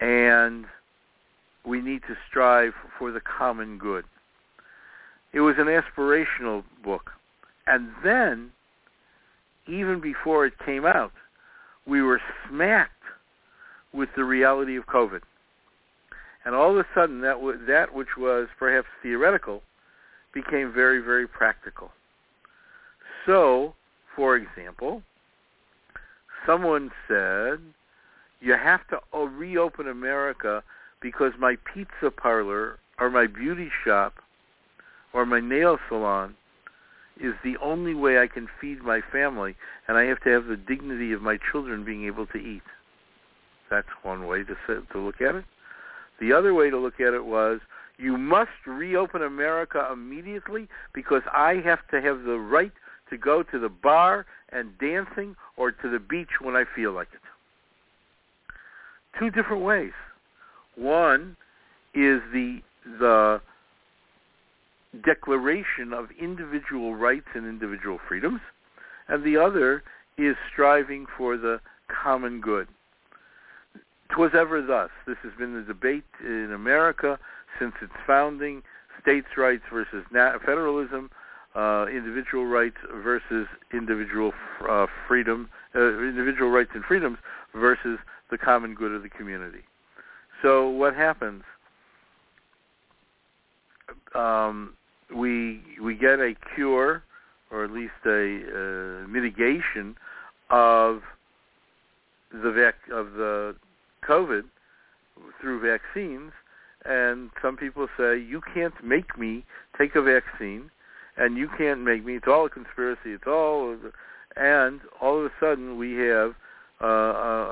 [0.00, 0.66] And
[1.64, 4.04] we need to strive for the common good.
[5.32, 7.10] It was an aspirational book.
[7.66, 8.50] And then,
[9.68, 11.12] even before it came out,
[11.86, 12.92] we were smacked
[13.92, 15.20] with the reality of COVID.
[16.44, 19.62] And all of a sudden, that, w- that which was perhaps theoretical
[20.32, 21.90] became very, very practical.
[23.26, 23.74] So,
[24.14, 25.02] for example,
[26.46, 27.60] someone said,
[28.40, 30.62] you have to reopen America
[31.00, 34.14] because my pizza parlor or my beauty shop
[35.12, 36.34] or my nail salon
[37.20, 39.54] is the only way I can feed my family,
[39.86, 42.62] and I have to have the dignity of my children being able to eat.
[43.68, 45.44] That's one way to to look at it.
[46.18, 47.60] The other way to look at it was
[48.00, 52.72] you must reopen America immediately because I have to have the right
[53.10, 57.08] to go to the bar and dancing or to the beach when I feel like
[57.12, 57.20] it.
[59.18, 59.92] Two different ways.
[60.76, 61.36] One
[61.94, 62.60] is the
[62.98, 63.40] the
[65.04, 68.40] declaration of individual rights and individual freedoms,
[69.08, 69.82] and the other
[70.16, 72.68] is striving for the common good.
[74.14, 74.90] Twas ever thus.
[75.06, 77.18] This has been the debate in America
[77.58, 78.62] since its founding,
[79.00, 81.10] states' rights versus federalism,
[81.54, 84.32] uh, individual rights versus individual
[84.68, 87.18] uh, freedom, uh, individual rights and freedoms
[87.54, 87.98] versus
[88.30, 89.64] the common good of the community.
[90.42, 91.42] So what happens?
[94.14, 94.74] Um,
[95.14, 97.02] we we get a cure
[97.50, 99.96] or at least a mitigation
[100.50, 101.02] of
[102.32, 103.56] the vac- of the
[104.08, 104.44] COVID
[105.40, 106.32] through vaccines,
[106.84, 109.44] and some people say you can't make me
[109.76, 110.70] take a vaccine,
[111.16, 112.16] and you can't make me.
[112.16, 113.12] It's all a conspiracy.
[113.12, 113.76] It's all,
[114.36, 116.34] and all of a sudden we have
[116.80, 116.86] a,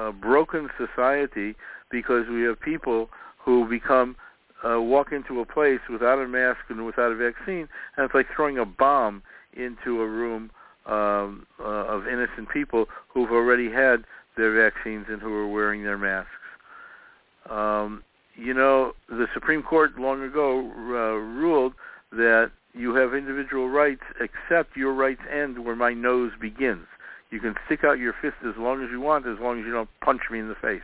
[0.08, 1.54] a broken society
[1.90, 4.16] because we have people who become
[4.64, 8.26] uh, walk into a place without a mask and without a vaccine, and it's like
[8.34, 9.22] throwing a bomb
[9.54, 10.50] into a room
[10.86, 14.04] um, uh, of innocent people who've already had
[14.36, 16.30] their vaccines and who are wearing their masks.
[17.50, 18.02] Um,
[18.38, 21.74] you know, the Supreme Court long ago uh, ruled
[22.12, 26.86] that you have individual rights except your rights end where my nose begins.
[27.30, 29.72] You can stick out your fist as long as you want, as long as you
[29.72, 30.80] don't punch me in the face.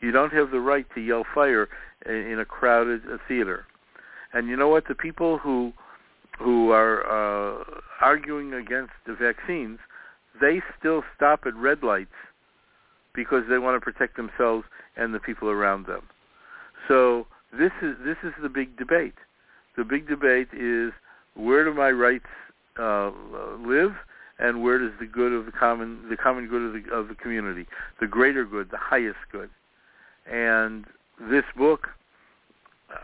[0.00, 1.68] You don't have the right to yell fire
[2.06, 3.66] in a crowded uh, theater.
[4.32, 4.88] And you know what?
[4.88, 5.72] The people who
[6.38, 7.64] who are uh,
[8.00, 9.80] arguing against the vaccines,
[10.40, 12.14] they still stop at red lights
[13.12, 14.64] because they want to protect themselves
[14.96, 16.02] and the people around them.
[16.88, 19.14] So this is this is the big debate.
[19.76, 20.92] The big debate is
[21.34, 22.26] where do my rights
[22.78, 23.12] uh,
[23.64, 23.92] live
[24.38, 27.14] and where does the good of the common the common good of the of the
[27.14, 27.66] community,
[28.00, 29.50] the greater good, the highest good.
[30.30, 30.86] And
[31.30, 31.88] this book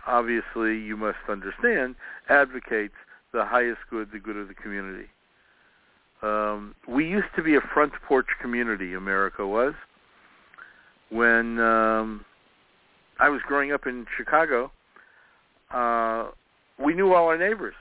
[0.07, 1.95] obviously you must understand
[2.29, 2.95] advocates
[3.33, 5.07] the highest good, the good of the community.
[6.23, 9.75] Um, we used to be a front porch community, America was.
[11.11, 12.25] When um,
[13.21, 14.71] I was growing up in Chicago,
[15.71, 16.29] uh,
[16.79, 17.75] we knew all our neighbors.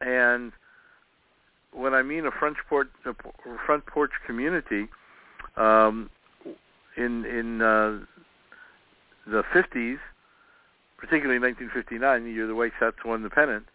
[0.00, 0.52] And
[1.72, 3.14] when I mean a front porch, a
[3.66, 4.88] front porch community,
[5.56, 6.10] um,
[6.96, 7.98] in in uh,
[9.26, 9.98] the 50s,
[10.96, 13.66] particularly 1959, the year the White Sox won the pennant,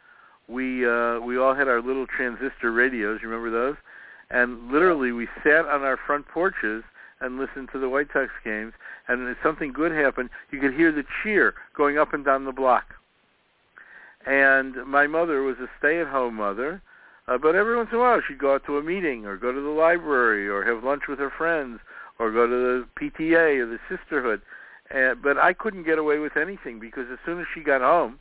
[0.48, 3.20] we uh, we all had our little transistor radios.
[3.22, 3.78] You remember those?
[4.30, 6.84] And literally, we sat on our front porches
[7.22, 8.74] and listen to the White Sox games.
[9.08, 12.52] And if something good happened, you could hear the cheer going up and down the
[12.52, 12.96] block.
[14.26, 16.82] And my mother was a stay-at-home mother,
[17.28, 19.52] uh, but every once in a while she'd go out to a meeting or go
[19.52, 21.80] to the library or have lunch with her friends
[22.20, 24.42] or go to the PTA or the sisterhood.
[24.94, 28.20] Uh, but I couldn't get away with anything because as soon as she got home,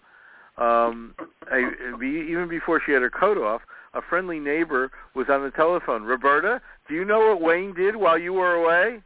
[0.59, 1.15] um,
[1.51, 1.71] I,
[2.03, 3.63] even before she had her coat off,
[3.95, 6.05] a friendly neighbor was on the telephone.
[6.05, 9.03] Roberta, do you know what Wayne did while you were away?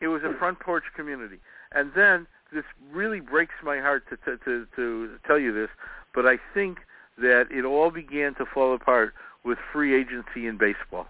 [0.00, 1.38] It was a front porch community.
[1.72, 5.68] And then this really breaks my heart to, to to to tell you this,
[6.14, 6.78] but I think
[7.18, 11.06] that it all began to fall apart with free agency in baseball.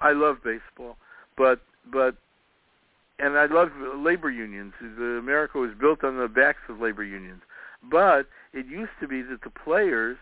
[0.00, 0.96] I love baseball,
[1.36, 1.60] but
[1.92, 2.16] but
[3.18, 4.72] and I love labor unions.
[4.80, 7.42] America was built on the backs of labor unions.
[7.88, 10.16] But it used to be that the players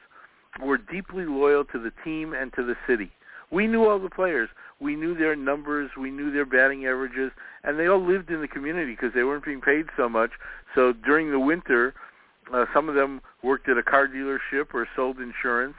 [0.61, 3.11] were deeply loyal to the team and to the city.
[3.51, 4.49] We knew all the players.
[4.81, 5.91] We knew their numbers.
[5.99, 7.33] We knew their batting averages,
[7.65, 10.33] and they all lived in the community because they weren't being paid so much.
[10.75, 11.95] So during the winter,
[12.53, 15.75] uh, some of them worked at a car dealership or sold insurance,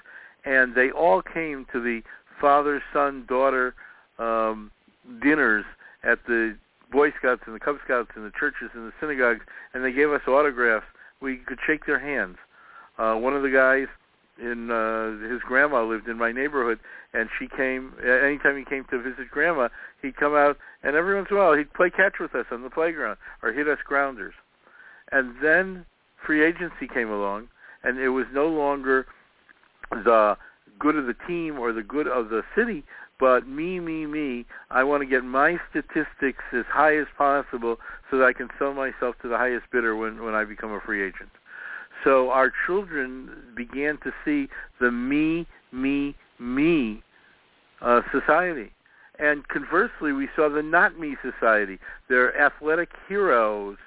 [0.46, 2.02] and they all came to the
[2.42, 3.76] father, son, daughter
[4.18, 4.72] um,
[5.22, 5.66] dinners
[6.04, 6.58] at the
[6.92, 9.42] Boy Scouts and the Cub Scouts and the churches and the synagogues,
[9.74, 10.86] and they gave us autographs.
[11.22, 12.38] We could shake their hands.
[12.98, 13.88] Uh, one of the guys
[14.42, 16.80] in uh, his grandma lived in my neighborhood,
[17.14, 17.94] and she came.
[18.02, 19.70] Anytime he came to visit grandma,
[20.02, 22.64] he'd come out, and every once in a while he'd play catch with us on
[22.64, 24.34] the playground or hit us grounders.
[25.12, 25.86] And then
[26.26, 27.50] free agency came along,
[27.84, 29.08] and it was no longer
[29.92, 30.38] the
[30.80, 32.84] good of the team or the good of the city,
[33.20, 37.78] but me, me, me, I want to get my statistics as high as possible
[38.10, 40.80] so that I can sell myself to the highest bidder when, when I become a
[40.80, 41.30] free agent.
[42.04, 44.48] So our children began to see
[44.80, 47.04] the me, me, me
[47.82, 48.72] uh, society.
[49.20, 51.78] And conversely, we saw the not me society.
[52.08, 53.78] Their athletic heroes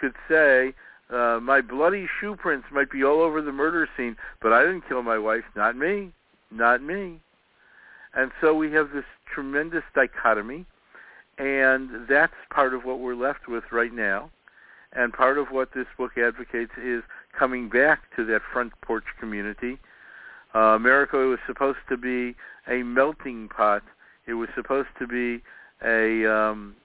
[0.00, 0.72] could say,
[1.10, 4.88] uh, my bloody shoe prints might be all over the murder scene, but I didn't
[4.88, 5.44] kill my wife.
[5.54, 6.12] Not me.
[6.50, 7.20] Not me.
[8.14, 10.66] And so we have this tremendous dichotomy,
[11.38, 14.30] and that's part of what we're left with right now.
[14.94, 17.02] And part of what this book advocates is
[17.38, 19.78] coming back to that front porch community.
[20.54, 22.36] Uh, America was supposed to be
[22.68, 23.82] a melting pot.
[24.26, 25.42] It was supposed to be
[25.82, 26.76] a, um,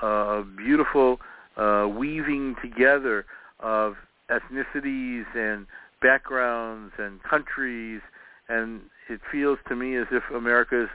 [0.00, 1.20] a beautiful
[1.58, 3.26] uh, weaving together
[3.58, 3.96] of
[4.30, 5.66] ethnicities and
[6.00, 8.00] backgrounds and countries
[8.48, 10.88] and it feels to me as if America is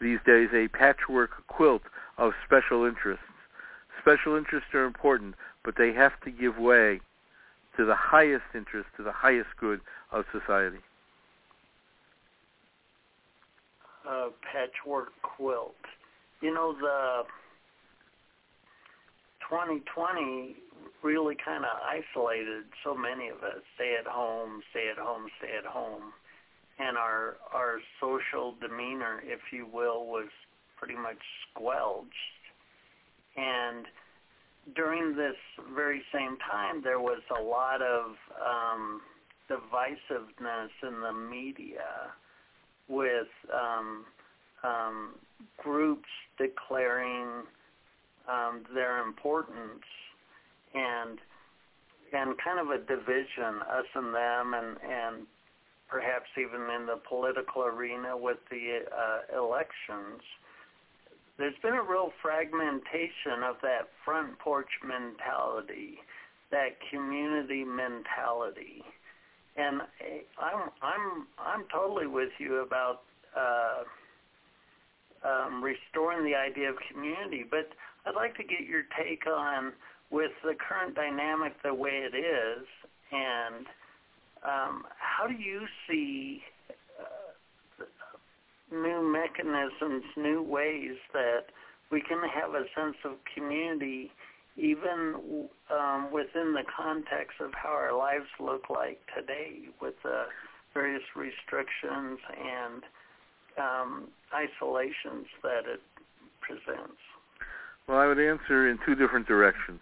[0.00, 1.82] these days a patchwork quilt
[2.18, 3.24] of special interests.
[4.00, 7.00] Special interests are important, but they have to give way
[7.76, 10.78] to the highest interest, to the highest good of society.
[14.06, 15.74] A patchwork quilt.
[16.42, 17.22] You know, the
[19.48, 20.56] 2020
[21.02, 23.62] really kind of isolated so many of us.
[23.76, 26.12] Stay at home, stay at home, stay at home
[26.82, 30.28] and our our social demeanor, if you will, was
[30.76, 31.18] pretty much
[31.50, 32.08] squelched.
[33.36, 33.86] And
[34.74, 35.36] during this
[35.74, 39.00] very same time, there was a lot of um,
[39.50, 42.12] divisiveness in the media
[42.88, 44.04] with um,
[44.64, 45.14] um,
[45.58, 46.08] groups
[46.38, 47.44] declaring
[48.28, 49.84] um, their importance
[50.74, 51.18] and
[52.14, 55.26] and kind of a division, us and them, and and
[55.92, 60.24] perhaps even in the political arena with the uh, elections,
[61.36, 65.98] there's been a real fragmentation of that front porch mentality,
[66.50, 68.82] that community mentality.
[69.54, 69.82] And
[70.40, 73.02] I'm I'm I'm totally with you about
[73.36, 73.84] uh,
[75.28, 77.68] um, restoring the idea of community, but
[78.06, 79.72] I'd like to get your take on
[80.10, 82.64] with the current dynamic the way it is,
[83.12, 83.66] and
[84.44, 86.42] um, how do you see
[86.98, 87.84] uh,
[88.74, 91.46] new mechanisms, new ways that
[91.90, 94.10] we can have a sense of community
[94.56, 100.24] even um, within the context of how our lives look like today with the
[100.74, 102.82] various restrictions and
[103.58, 105.80] um, isolations that it
[106.40, 106.98] presents?
[107.88, 109.80] Well, I would answer in two different directions.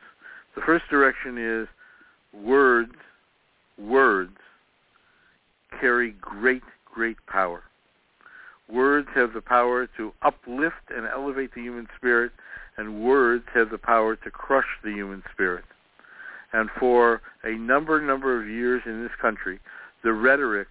[0.54, 1.68] The first direction is
[2.32, 2.92] words,
[3.78, 4.36] words
[5.78, 7.62] carry great, great power.
[8.68, 12.32] Words have the power to uplift and elevate the human spirit,
[12.76, 15.64] and words have the power to crush the human spirit.
[16.52, 19.60] And for a number, number of years in this country,
[20.02, 20.68] the rhetoric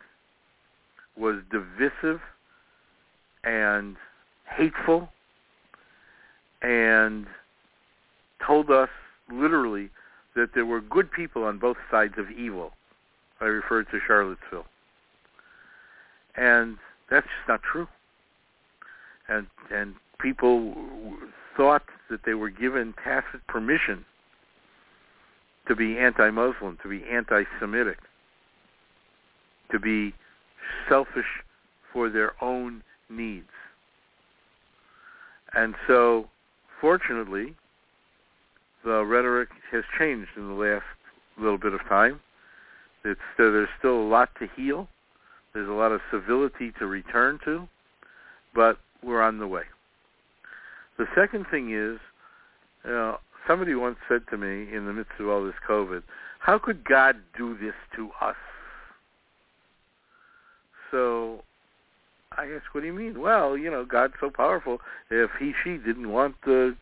[1.18, 2.20] was divisive
[3.44, 3.96] and
[4.46, 5.10] hateful
[6.62, 7.28] and
[8.46, 8.90] told us
[9.32, 9.90] literally
[10.36, 12.72] that there were good people on both sides of evil.
[13.42, 14.66] I referred to Charlottesville.
[16.40, 16.78] And
[17.12, 17.88] that's just not true.
[19.28, 20.74] And and people
[21.58, 24.06] thought that they were given tacit permission
[25.68, 28.00] to be anti-Muslim, to be anti-Semitic,
[29.72, 30.14] to be
[30.88, 31.44] selfish
[31.92, 33.50] for their own needs.
[35.54, 36.30] And so,
[36.80, 37.56] fortunately,
[38.84, 40.86] the rhetoric has changed in the last
[41.38, 42.22] little bit of time.
[43.04, 44.88] It's, there's still a lot to heal.
[45.54, 47.68] There's a lot of civility to return to,
[48.54, 49.64] but we're on the way.
[50.98, 52.00] The second thing is,
[52.86, 56.04] you know, somebody once said to me in the midst of all this COVID,
[56.40, 58.36] how could God do this to us?
[60.92, 61.44] So
[62.38, 63.20] I asked, what do you mean?
[63.20, 64.80] Well, you know, God's so powerful.
[65.10, 66.76] If he, she didn't want the,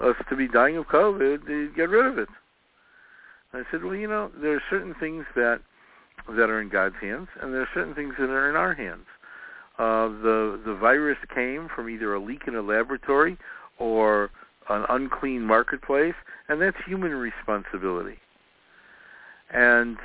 [0.00, 2.28] us to be dying of COVID, they'd get rid of it.
[3.52, 5.60] I said, well, you know, there are certain things that
[6.28, 9.06] that are in God's hands, and there are certain things that are in our hands.
[9.78, 13.38] Uh, the the virus came from either a leak in a laboratory
[13.78, 14.30] or
[14.68, 16.14] an unclean marketplace,
[16.48, 18.18] and that's human responsibility.
[19.52, 19.96] And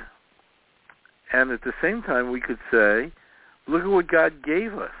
[1.32, 3.12] and at the same time, we could say,
[3.66, 4.94] look at what God gave us.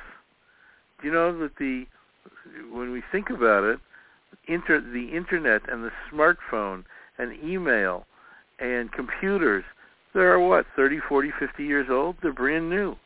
[1.00, 1.86] Do you know that the
[2.70, 3.80] when we think about it,
[4.46, 6.84] inter, the internet and the smartphone
[7.18, 8.06] and email
[8.58, 9.64] and computers
[10.16, 12.16] they're what, 30, 40, 50 years old?
[12.22, 12.96] They're brand new.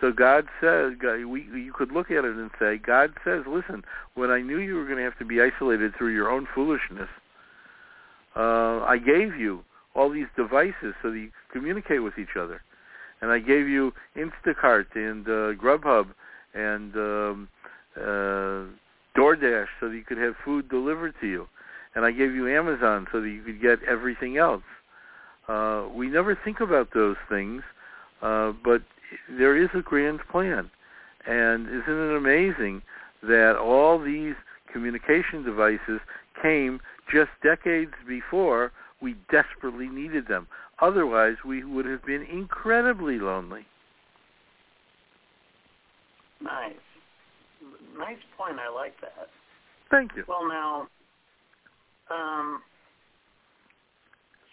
[0.00, 0.92] So God says,
[1.26, 3.84] we, you could look at it and say, God says, listen,
[4.14, 7.08] when I knew you were going to have to be isolated through your own foolishness,
[8.34, 9.62] uh, I gave you
[9.94, 12.62] all these devices so that you could communicate with each other.
[13.20, 16.06] And I gave you Instacart and uh, Grubhub
[16.54, 17.48] and um,
[17.96, 18.64] uh,
[19.16, 21.46] DoorDash so that you could have food delivered to you.
[21.94, 24.62] And I gave you Amazon so that you could get everything else.
[25.50, 27.62] Uh, we never think about those things,
[28.22, 28.82] uh, but
[29.28, 30.70] there is a grand plan.
[31.26, 32.82] And isn't it amazing
[33.24, 34.34] that all these
[34.72, 36.00] communication devices
[36.40, 36.80] came
[37.12, 38.70] just decades before
[39.02, 40.46] we desperately needed them?
[40.80, 43.66] Otherwise, we would have been incredibly lonely.
[46.40, 46.74] Nice.
[47.98, 48.58] Nice point.
[48.60, 49.28] I like that.
[49.90, 50.22] Thank you.
[50.28, 50.86] Well, now,
[52.08, 52.62] um,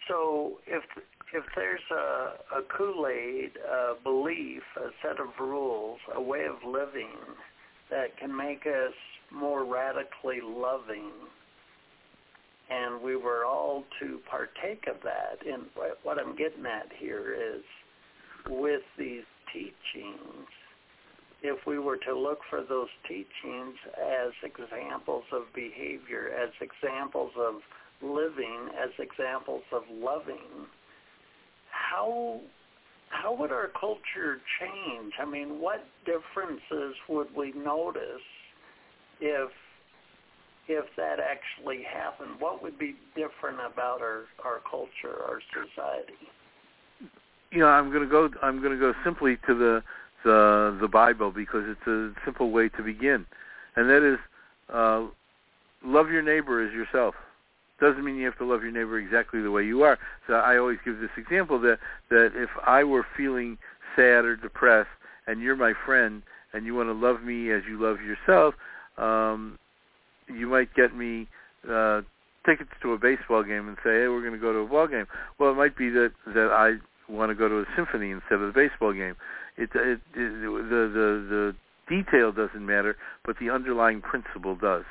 [0.08, 0.82] so if
[1.34, 7.18] if there's a, a Kool-Aid a belief, a set of rules, a way of living
[7.90, 8.94] that can make us
[9.30, 11.10] more radically loving,
[12.70, 15.46] and we were all to partake of that.
[15.46, 15.64] And
[16.02, 17.62] what I'm getting at here is
[18.48, 20.48] with these teachings,
[21.42, 27.56] if we were to look for those teachings as examples of behavior, as examples of
[28.02, 30.66] living as examples of loving,
[31.70, 32.40] how
[33.10, 35.14] how would our culture change?
[35.18, 38.22] I mean, what differences would we notice
[39.20, 39.50] if
[40.68, 42.32] if that actually happened?
[42.38, 46.12] What would be different about our our culture, our society?
[47.50, 48.28] You know, I'm going to go.
[48.42, 49.82] I'm going to go simply to the
[50.24, 53.24] the the Bible because it's a simple way to begin,
[53.76, 54.18] and that is
[54.72, 55.06] uh,
[55.84, 57.14] love your neighbor as yourself
[57.80, 59.98] doesn't mean you have to love your neighbor exactly the way you are.
[60.26, 61.78] So I always give this example that
[62.10, 63.58] that if I were feeling
[63.96, 64.88] sad or depressed
[65.26, 66.22] and you're my friend
[66.52, 68.54] and you want to love me as you love yourself,
[68.96, 69.58] um,
[70.28, 71.28] you might get me
[71.70, 72.02] uh,
[72.46, 74.86] tickets to a baseball game and say, "Hey, we're going to go to a ball
[74.86, 75.06] game."
[75.38, 76.76] Well, it might be that that I
[77.12, 79.14] want to go to a symphony instead of the baseball game.
[79.56, 81.54] It, it, it the the the
[81.88, 84.84] detail doesn't matter, but the underlying principle does.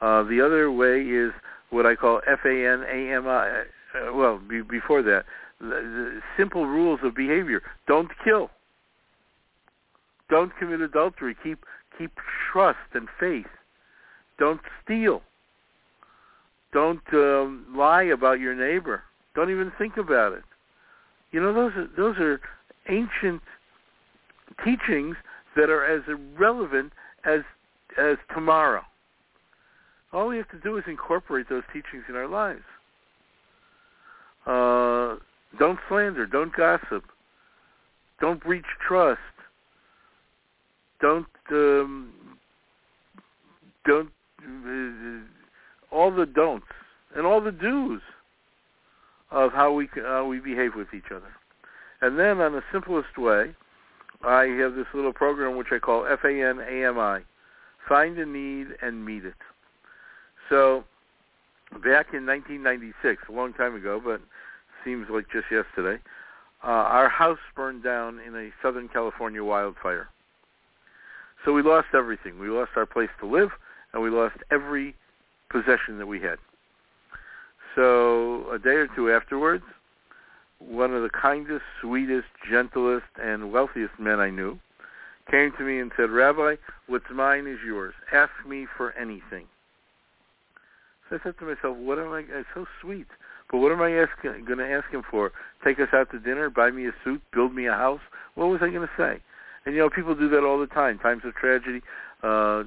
[0.00, 1.32] Uh, the other way is
[1.70, 3.62] what I call F-A-N-A-M-I.
[3.94, 5.24] Uh, well, be, before that,
[5.60, 8.50] the, the simple rules of behavior: don't kill,
[10.28, 11.64] don't commit adultery, keep
[11.98, 12.12] Keep
[12.52, 13.46] trust and faith.
[14.38, 15.22] Don't steal.
[16.72, 19.02] Don't um, lie about your neighbor.
[19.34, 20.44] Don't even think about it.
[21.32, 22.40] You know, those are those are
[22.88, 23.42] ancient
[24.64, 25.16] teachings
[25.56, 26.92] that are as irrelevant
[27.24, 27.40] as
[27.98, 28.82] as tomorrow.
[30.16, 32.64] All we have to do is incorporate those teachings in our lives.
[34.46, 35.16] Uh,
[35.58, 36.24] don't slander.
[36.24, 37.04] Don't gossip.
[38.18, 39.20] Don't breach trust.
[41.02, 42.14] Don't um,
[43.84, 44.08] don't
[44.42, 46.64] uh, all the don'ts
[47.14, 48.00] and all the do's
[49.30, 51.28] of how we how we behave with each other.
[52.00, 53.54] And then on the simplest way,
[54.24, 57.24] I have this little program which I call FAN-AMI,
[57.86, 59.34] Find a Need and Meet It.
[60.48, 60.84] So
[61.72, 64.20] back in 1996, a long time ago, but
[64.84, 66.00] seems like just yesterday,
[66.62, 70.08] uh, our house burned down in a Southern California wildfire.
[71.44, 72.38] So we lost everything.
[72.38, 73.50] We lost our place to live,
[73.92, 74.94] and we lost every
[75.50, 76.38] possession that we had.
[77.74, 79.64] So a day or two afterwards,
[80.58, 84.58] one of the kindest, sweetest, gentlest, and wealthiest men I knew
[85.30, 87.94] came to me and said, Rabbi, what's mine is yours.
[88.12, 89.46] Ask me for anything.
[91.08, 93.06] So I said to myself, what am I, it's so sweet,
[93.50, 95.32] but what am I going to ask him for?
[95.64, 98.00] Take us out to dinner, buy me a suit, build me a house?
[98.34, 99.22] What was I going to say?
[99.64, 100.98] And you know, people do that all the time.
[100.98, 101.82] Times of tragedy,
[102.22, 102.62] uh,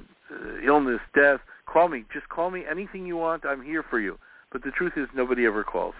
[0.64, 1.40] illness, death.
[1.66, 2.04] Call me.
[2.12, 3.44] Just call me anything you want.
[3.46, 4.18] I'm here for you.
[4.52, 5.94] But the truth is nobody ever calls.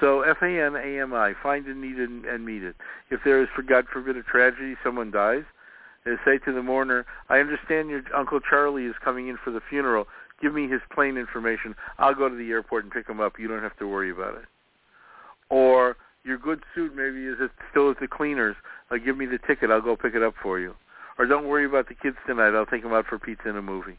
[0.00, 2.74] So F-A-N-A-M-I, find a need and, and meet it.
[3.10, 5.44] If there is, for God forbid, a tragedy, someone dies,
[6.24, 10.06] say to the mourner, I understand your Uncle Charlie is coming in for the funeral.
[10.42, 11.74] Give me his plane information.
[11.98, 13.38] I'll go to the airport and pick him up.
[13.38, 14.44] You don't have to worry about it.
[15.48, 17.36] Or your good suit maybe is
[17.70, 18.56] still at the cleaners.
[18.90, 19.70] Uh, give me the ticket.
[19.70, 20.74] I'll go pick it up for you.
[21.18, 22.56] Or don't worry about the kids tonight.
[22.56, 23.98] I'll take them out for pizza and a movie.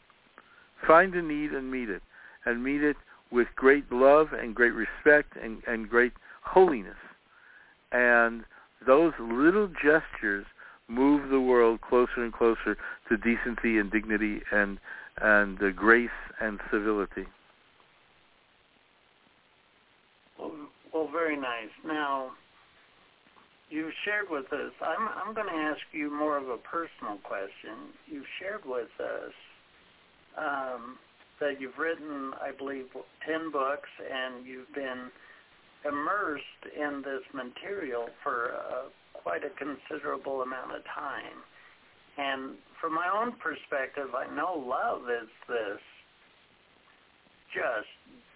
[0.85, 2.01] Find a need and meet it.
[2.45, 2.97] And meet it
[3.31, 6.13] with great love and great respect and, and great
[6.43, 6.97] holiness.
[7.93, 8.43] And
[8.85, 10.45] those little gestures
[10.89, 12.77] move the world closer and closer
[13.09, 14.77] to decency and dignity and
[15.21, 16.09] and uh, grace
[16.41, 17.25] and civility.
[20.39, 20.53] Well,
[20.93, 21.71] well, very nice.
[21.85, 22.31] Now,
[23.69, 24.71] you've shared with us.
[24.81, 27.93] I'm I'm going to ask you more of a personal question.
[28.07, 29.33] You've shared with us
[30.37, 30.97] um,
[31.39, 32.85] that you've written, I believe,
[33.27, 35.11] 10 books, and you've been
[35.85, 41.43] immersed in this material for uh, quite a considerable amount of time.
[42.17, 45.79] And from my own perspective, I know love is this
[47.53, 47.87] just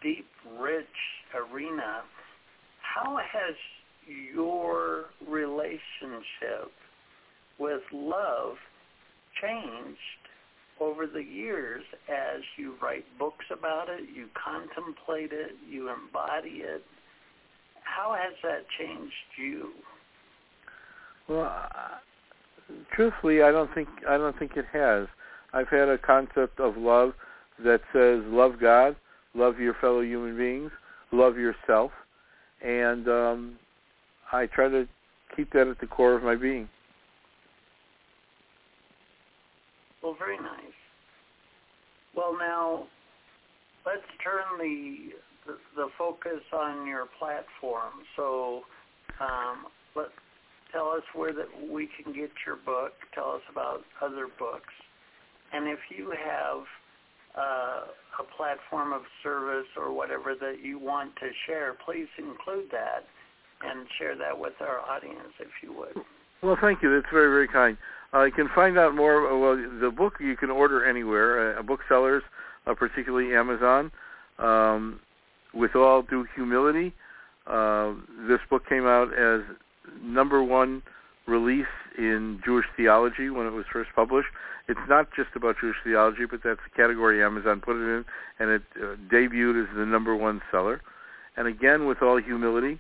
[0.02, 0.28] deep,
[0.60, 0.86] rich
[1.36, 2.02] arena.
[2.82, 3.56] How has
[4.34, 6.72] your relationship
[7.60, 8.56] with love
[9.42, 9.98] changed
[10.80, 16.84] over the years as you write books about it, you contemplate it, you embody it.
[17.84, 19.72] How has that changed you?
[21.28, 21.66] Well,
[22.96, 25.08] truthfully, I don't think I don't think it has.
[25.54, 27.14] I've had a concept of love
[27.64, 28.96] that says love God,
[29.34, 30.72] love your fellow human beings,
[31.12, 31.92] love yourself,
[32.62, 33.56] and um,
[34.32, 34.88] I try to
[35.36, 36.68] keep that at the core of my being.
[40.04, 40.78] Well, very nice.
[42.16, 42.88] Well, now
[43.86, 45.14] let's turn the
[45.46, 47.94] the, the focus on your platform.
[48.16, 48.62] So,
[49.22, 49.66] um,
[49.96, 50.08] let
[50.72, 52.94] tell us where that we can get your book.
[53.14, 54.74] Tell us about other books,
[55.54, 56.64] and if you have
[57.38, 57.88] uh,
[58.20, 63.06] a platform of service or whatever that you want to share, please include that
[63.64, 66.04] and share that with our audience, if you would.
[66.44, 66.94] Well, thank you.
[66.94, 67.78] That's very, very kind.
[68.14, 69.32] Uh, you can find out more.
[69.32, 72.24] Uh, well, the book you can order anywhere, uh, booksellers,
[72.66, 73.92] uh, particularly Amazon.
[74.38, 75.00] Um,
[75.54, 76.94] with all due humility,
[77.48, 77.94] uh,
[78.28, 79.42] this book came out as
[80.02, 80.82] number one
[81.28, 81.66] release
[81.98, 84.30] in Jewish theology when it was first published.
[84.68, 88.06] It's not just about Jewish theology, but that's the category Amazon put it in,
[88.40, 90.82] and it uh, debuted as the number one seller.
[91.36, 92.80] And again, with all humility,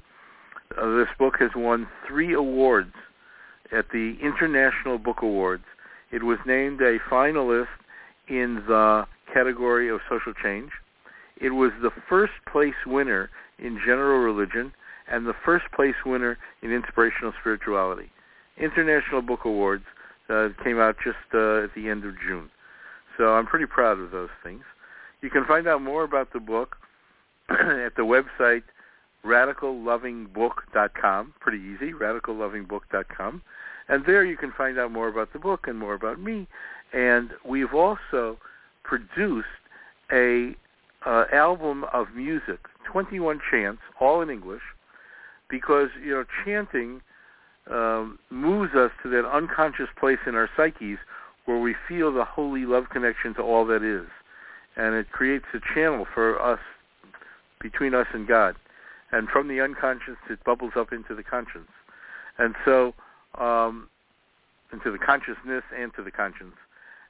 [0.78, 2.94] uh, this book has won three awards
[3.72, 5.64] at the International Book Awards.
[6.12, 7.68] It was named a finalist
[8.28, 10.72] in the category of social change.
[11.40, 13.30] It was the first place winner
[13.60, 14.74] in general religion
[15.10, 18.12] and the first place winner in inspirational spirituality.
[18.58, 19.86] International Book Awards
[20.30, 22.50] uh, came out just uh, at the end of June.
[23.18, 24.64] So I'm pretty proud of those things.
[25.22, 26.78] You can find out more about the book
[27.50, 28.64] at the website
[29.26, 31.34] radicallovingbook.com.
[31.40, 33.42] Pretty easy, radicallovingbook.com.
[33.90, 36.48] And there you can find out more about the book and more about me
[36.94, 38.38] And we've also
[38.84, 39.48] produced
[40.12, 40.56] a
[41.06, 42.60] uh, album of music,
[42.92, 44.62] 21 chants, all in English,
[45.50, 47.02] because you know chanting
[47.72, 50.98] um, moves us to that unconscious place in our psyches
[51.46, 54.08] where we feel the holy love connection to all that is,
[54.76, 56.60] and it creates a channel for us
[57.62, 58.56] between us and God,
[59.12, 61.70] and from the unconscious it bubbles up into the conscience,
[62.38, 62.94] and so
[63.38, 63.90] um,
[64.72, 66.56] into the consciousness and to the conscience,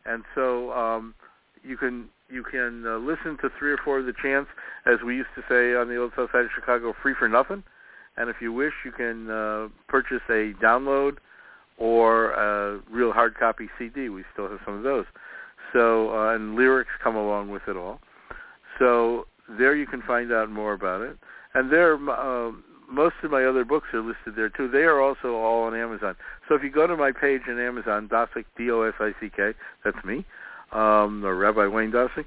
[0.06, 1.16] and so um,
[1.64, 4.50] you can you can uh, listen to three or four of the chants,
[4.86, 7.64] as we used to say on the old south side of Chicago, free for nothing.
[8.18, 11.18] And if you wish, you can uh, purchase a download
[11.78, 14.10] or a real hard copy CD.
[14.10, 15.06] We still have some of those.
[15.74, 18.00] So uh, and lyrics come along with it all.
[18.80, 21.18] So there you can find out more about it.
[21.54, 22.52] And there, uh,
[22.90, 24.68] most of my other books are listed there too.
[24.68, 26.16] They are also all on Amazon.
[26.48, 29.30] So if you go to my page on Amazon, Dosick D O S I C
[29.36, 29.54] K,
[29.84, 30.26] that's me
[30.72, 32.26] um, or Rabbi Wayne Dosick.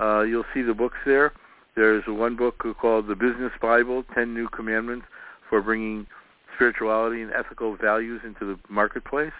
[0.00, 1.32] Uh, you'll see the books there.
[1.74, 5.06] There's one book called The Business Bible, 10 New Commandments
[5.52, 6.06] for Bringing
[6.54, 9.34] Spirituality and Ethical Values into the Marketplace.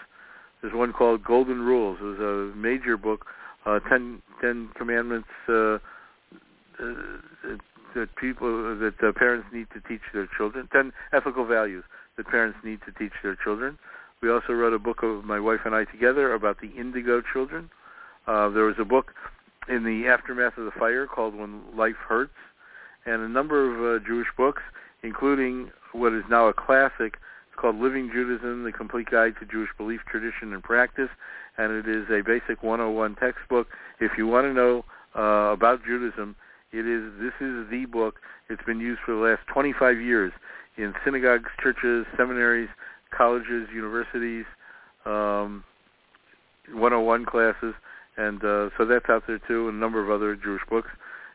[0.61, 1.97] There's one called Golden Rules.
[1.99, 3.25] It was a major book,
[3.65, 5.79] uh, 10, 10 Commandments uh, uh,
[7.95, 11.83] that people, that uh, parents need to teach their children, 10 ethical values
[12.15, 13.79] that parents need to teach their children.
[14.21, 17.71] We also wrote a book of my wife and I together about the indigo children.
[18.27, 19.13] Uh, there was a book
[19.67, 22.37] in the aftermath of the fire called When Life Hurts,
[23.07, 24.61] and a number of uh, Jewish books,
[25.01, 27.17] including what is now a classic.
[27.47, 31.09] It's called Living Judaism, The Complete Guide to Jewish Belief, Tradition, and Practice,
[31.57, 33.67] and it is a basic 101 textbook.
[33.99, 34.85] If you want to know
[35.15, 36.35] uh, about Judaism,
[36.71, 38.15] it is this is the book.
[38.49, 40.33] It's been used for the last 25 years
[40.77, 42.69] in synagogues, churches, seminaries,
[43.15, 44.45] colleges, universities,
[45.05, 45.63] um,
[46.71, 47.75] 101 classes.
[48.17, 50.89] And uh, so that's out there too, and a number of other Jewish books,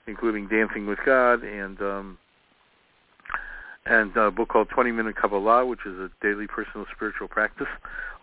[0.07, 2.19] including Dancing with God and um,
[3.89, 7.69] and a book called 20 Minute Kabbalah, which is a daily personal spiritual practice,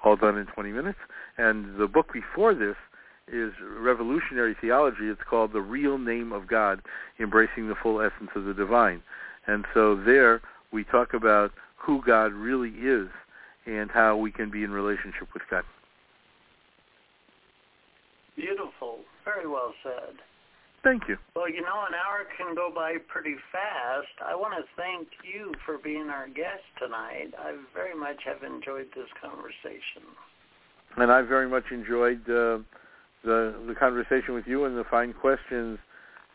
[0.03, 0.99] all done in 20 minutes.
[1.37, 2.75] And the book before this
[3.27, 5.07] is Revolutionary Theology.
[5.07, 6.81] It's called The Real Name of God,
[7.19, 9.01] Embracing the Full Essence of the Divine.
[9.47, 10.41] And so there
[10.71, 13.07] we talk about who God really is
[13.65, 15.63] and how we can be in relationship with God.
[18.35, 18.99] Beautiful.
[19.23, 20.17] Very well said.
[20.85, 21.17] Thank you.
[21.35, 24.21] Well, you know, an hour can go by pretty fast.
[24.23, 27.33] I want to thank you for being our guest tonight.
[27.39, 30.05] I very much have enjoyed this conversation.
[30.97, 32.59] And I very much enjoyed uh,
[33.23, 35.79] the the conversation with you and the fine questions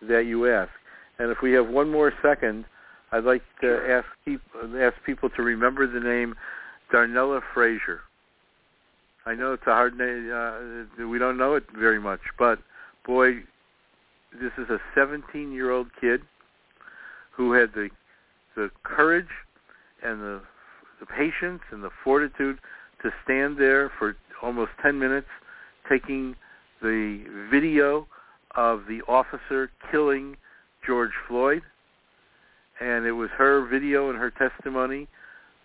[0.03, 0.73] that you ask.
[1.21, 2.65] And if we have one more second,
[3.13, 3.99] I'd like to sure.
[3.99, 4.51] ask people
[4.83, 6.35] ask people to remember the name
[6.93, 8.01] Darnella Frazier.
[9.27, 10.33] I know it's a hard name.
[10.35, 12.59] Uh, we don't know it very much, but
[13.07, 13.45] boy,
[14.33, 16.23] this is a 17-year-old kid
[17.33, 17.89] who had the
[18.57, 19.29] the courage
[20.03, 20.41] and the
[20.99, 22.59] the patience and the fortitude
[23.03, 25.29] to stand there for almost 10 minutes
[25.89, 26.37] taking
[26.83, 28.07] the video
[28.57, 30.37] of the officer killing
[30.87, 31.63] George Floyd.
[32.81, 35.09] And it was her video and her testimony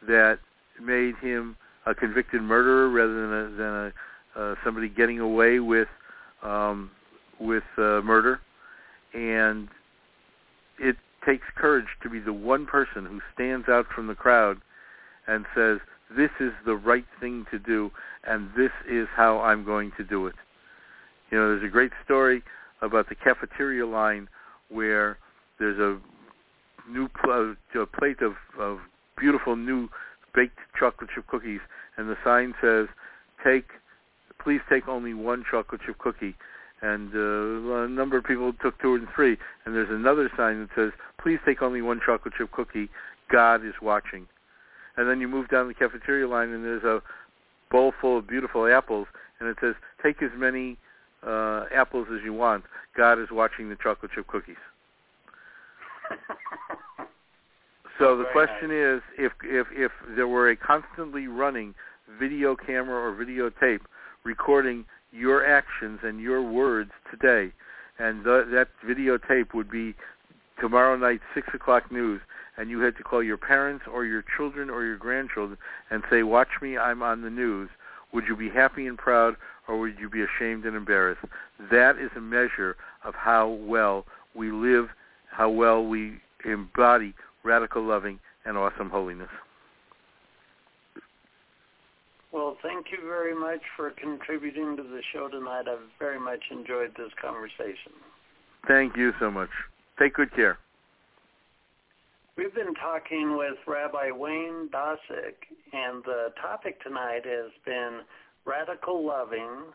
[0.08, 0.40] that
[0.82, 1.56] made him
[1.86, 3.94] a convicted murderer rather than a, than a
[4.38, 5.88] uh, somebody getting away with
[6.44, 6.92] um,
[7.40, 8.40] with uh, murder,
[9.16, 9.70] and
[10.78, 14.58] it takes courage to be the one person who stands out from the crowd
[15.26, 15.80] and says,
[16.16, 17.92] "This is the right thing to do,
[18.26, 20.36] and this is how I'm going to do it."
[21.32, 22.44] You know, there's a great story
[22.82, 24.28] about the cafeteria line
[24.68, 25.18] where
[25.58, 26.00] there's a
[26.88, 28.80] new pl- a plate of, of
[29.18, 29.90] beautiful new
[30.34, 31.62] baked chocolate chip cookies,
[31.98, 32.88] and the sign says,
[33.44, 33.72] "Take,
[34.40, 36.36] please take only one chocolate chip cookie."
[36.86, 39.38] And uh, a number of people took two and three.
[39.66, 42.90] And there's another sign that says, "Please take only one chocolate chip cookie.
[43.32, 44.28] God is watching."
[44.96, 47.02] And then you move down the cafeteria line, and there's a
[47.72, 49.08] bowl full of beautiful apples,
[49.40, 49.74] and it says,
[50.04, 50.78] "Take as many
[51.26, 52.66] uh, apples as you want.
[52.96, 54.56] God is watching the chocolate chip cookies."
[57.98, 58.98] So the question nice.
[58.98, 61.74] is, if if if there were a constantly running
[62.20, 63.80] video camera or videotape
[64.26, 64.84] recording
[65.16, 67.52] your actions and your words today,
[67.98, 69.96] and that videotape would be
[70.60, 72.22] tomorrow night six o'clock news,
[72.58, 75.58] and you had to call your parents or your children or your grandchildren
[75.90, 77.70] and say, "Watch me, I'm on the news."
[78.12, 79.36] Would you be happy and proud,
[79.68, 81.26] or would you be ashamed and embarrassed?
[81.72, 84.90] That is a measure of how well we live,
[85.32, 87.14] how well we embody
[87.44, 89.30] radical loving, and awesome holiness.
[92.36, 95.70] Well, thank you very much for contributing to the show tonight.
[95.70, 97.94] I've very much enjoyed this conversation.
[98.68, 99.52] Thank you so much.
[99.98, 100.58] Take good care.
[102.36, 108.02] We've been talking with Rabbi Wayne Dosick, and the topic tonight has been
[108.44, 109.72] Radical Loving,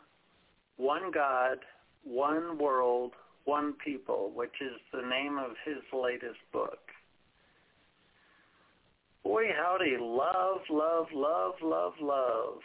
[0.76, 1.60] One God,
[2.04, 3.12] One World,
[3.46, 6.90] One People, which is the name of his latest book.
[9.22, 12.58] Boy, howdy, love, love, love, love, love.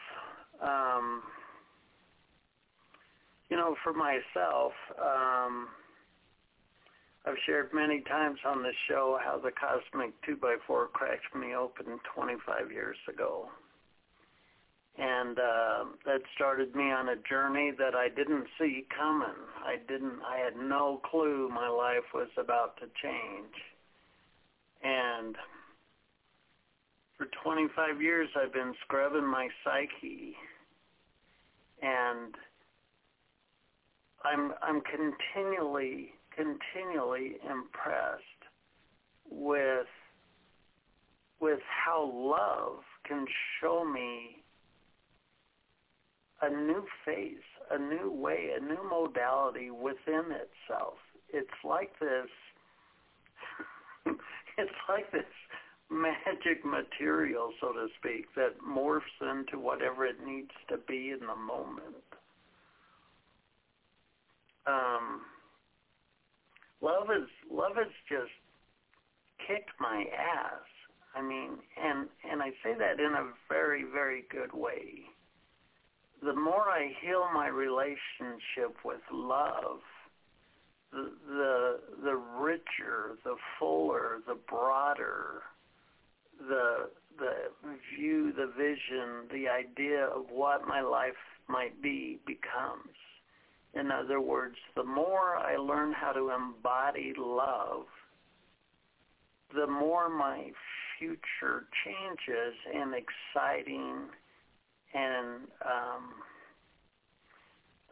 [0.62, 1.22] Um,
[3.50, 5.68] you know, for myself, um,
[7.26, 12.72] I've shared many times on this show how the cosmic 2x4 cracked me open 25
[12.72, 13.50] years ago.
[14.98, 19.36] And uh, that started me on a journey that I didn't see coming.
[19.62, 20.20] I didn't.
[20.26, 23.56] I had no clue my life was about to change.
[24.84, 25.36] And
[27.46, 30.36] 25 years, I've been scrubbing my psyche,
[31.80, 32.34] and
[34.24, 38.24] I'm I'm continually continually impressed
[39.30, 39.86] with
[41.40, 43.28] with how love can
[43.62, 44.44] show me
[46.42, 50.96] a new face, a new way, a new modality within itself.
[51.30, 52.30] It's like this
[54.58, 55.26] it's like this
[55.92, 61.36] magic material, so to speak, that morphs into whatever it needs to be in the
[61.36, 62.04] moment.
[64.68, 65.22] Um,
[66.82, 68.34] love is love has just
[69.48, 70.66] kicked my ass.
[71.16, 75.04] I mean, and and I say that in a very very good way.
[76.24, 79.82] The more I heal my relationship with love,
[80.92, 85.44] the the, the richer, the fuller, the broader
[86.40, 87.32] the the
[87.96, 91.14] view, the vision, the idea of what my life
[91.48, 92.96] might be becomes.
[93.74, 97.86] In other words, the more I learn how to embody love,
[99.54, 100.52] the more my
[101.00, 104.10] future changes in exciting
[104.94, 106.14] and um,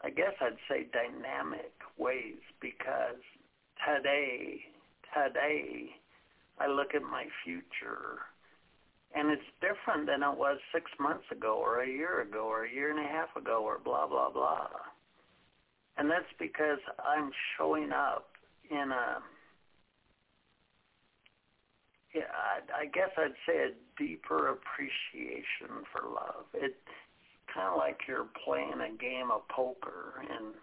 [0.04, 3.20] I guess I'd say dynamic ways because
[3.86, 4.62] today,
[5.14, 5.90] today,
[6.60, 8.20] I look at my future
[9.16, 12.72] and it's different than it was six months ago or a year ago or a
[12.72, 14.68] year and a half ago or blah, blah, blah.
[15.98, 18.30] And that's because I'm showing up
[18.72, 19.22] in a,
[22.16, 26.46] yeah, I, I guess I'd say a deeper appreciation for love.
[26.56, 26.74] It's
[27.54, 30.56] kind of like you're playing a game of poker and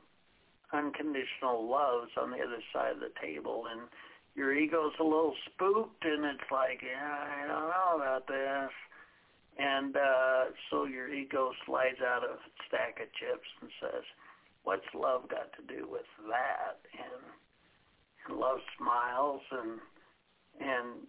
[0.72, 3.82] unconditional love's on the other side of the table and
[4.34, 8.70] your ego's a little spooked and it's like, yeah, I don't know about this.
[9.58, 14.04] And uh, so your ego slides out a stack of chips and says,
[14.64, 16.80] what's love got to do with that?
[16.94, 17.22] And,
[18.28, 19.80] and love smiles and
[20.60, 21.06] and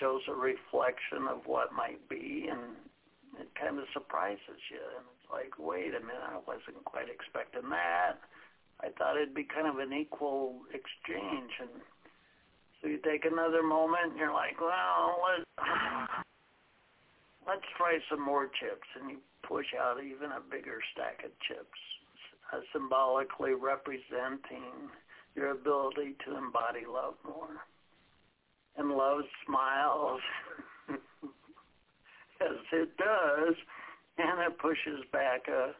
[0.00, 2.76] shows a reflection of what might be and
[3.38, 4.82] it kind of surprises you.
[4.96, 8.18] And it's like, wait a minute, I wasn't quite expecting that.
[8.80, 11.82] I thought it'd be kind of an equal exchange and
[12.80, 15.68] so you take another moment and you're like, well, let's,
[17.46, 18.86] let's try some more chips.
[19.00, 21.80] And you push out even a bigger stack of chips,
[22.52, 24.90] uh, symbolically representing
[25.34, 27.66] your ability to embody love more.
[28.76, 30.20] And love smiles
[32.40, 33.54] as it does,
[34.18, 35.74] and it pushes back a,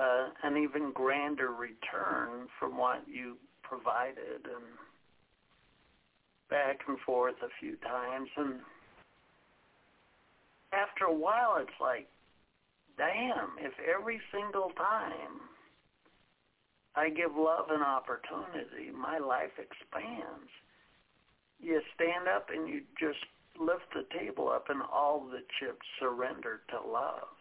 [0.00, 4.44] uh, an even grander return from what you provided.
[4.44, 4.62] And
[6.50, 8.54] back and forth a few times and
[10.72, 12.08] after a while it's like
[12.96, 15.40] damn if every single time
[16.94, 20.50] I give love an opportunity my life expands.
[21.60, 23.24] You stand up and you just
[23.58, 27.36] lift the table up and all the chips surrender to love.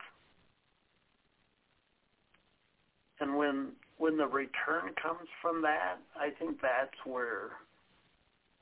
[3.19, 7.51] And when when the return comes from that I think that's where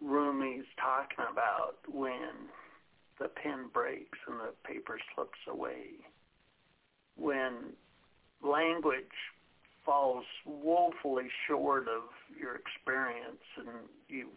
[0.03, 2.49] Rumi's talking about when
[3.19, 5.85] the pen breaks and the paper slips away,
[7.15, 7.73] when
[8.43, 9.05] language
[9.85, 12.03] falls woefully short of
[12.39, 13.69] your experience and
[14.07, 14.27] you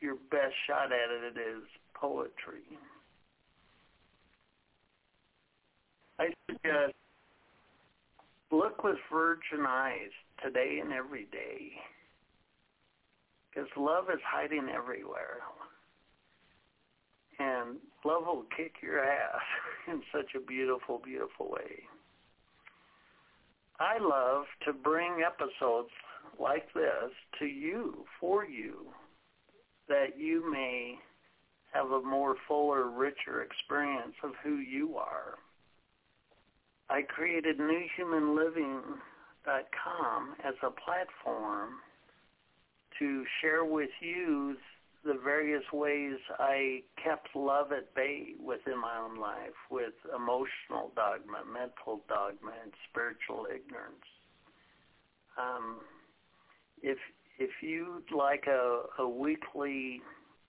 [0.00, 1.64] your best shot at it is
[1.94, 2.62] poetry.
[6.20, 6.94] I suggest
[8.52, 10.10] look with virgin eyes
[10.42, 11.72] today and every day
[13.58, 15.38] because love is hiding everywhere.
[17.40, 19.42] and love will kick your ass
[19.88, 21.84] in such a beautiful, beautiful way.
[23.80, 25.90] I love to bring episodes
[26.40, 28.86] like this to you, for you,
[29.88, 30.98] that you may
[31.72, 35.38] have a more fuller, richer experience of who you are.
[36.90, 41.70] I created newhumanliving.com as a platform
[42.98, 44.56] to share with you
[45.04, 51.42] the various ways I kept love at bay within my own life with emotional dogma,
[51.50, 54.04] mental dogma, and spiritual ignorance.
[55.38, 55.78] Um,
[56.82, 56.98] if
[57.38, 60.02] if you'd like a, a weekly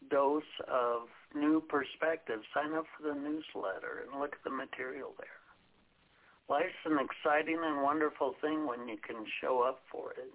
[0.09, 1.03] dose of
[1.35, 5.39] new perspective, sign up for the newsletter and look at the material there.
[6.49, 10.33] Life's an exciting and wonderful thing when you can show up for it.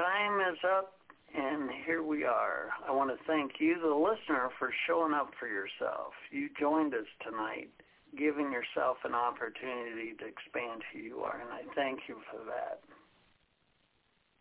[0.00, 0.94] Time is up,
[1.36, 2.70] and here we are.
[2.88, 6.14] I want to thank you, the listener, for showing up for yourself.
[6.30, 7.68] You joined us tonight,
[8.16, 12.80] giving yourself an opportunity to expand who you are, and I thank you for that.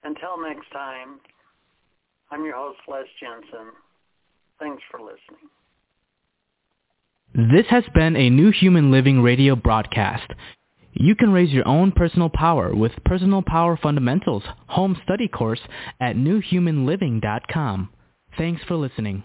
[0.05, 1.19] Until next time,
[2.31, 3.73] I'm your host, Les Jensen.
[4.59, 5.49] Thanks for listening.
[7.53, 10.31] This has been a New Human Living radio broadcast.
[11.01, 15.61] You can raise your own personal power with Personal Power Fundamentals home study course
[16.01, 17.89] at newhumanliving.com.
[18.37, 19.23] Thanks for listening.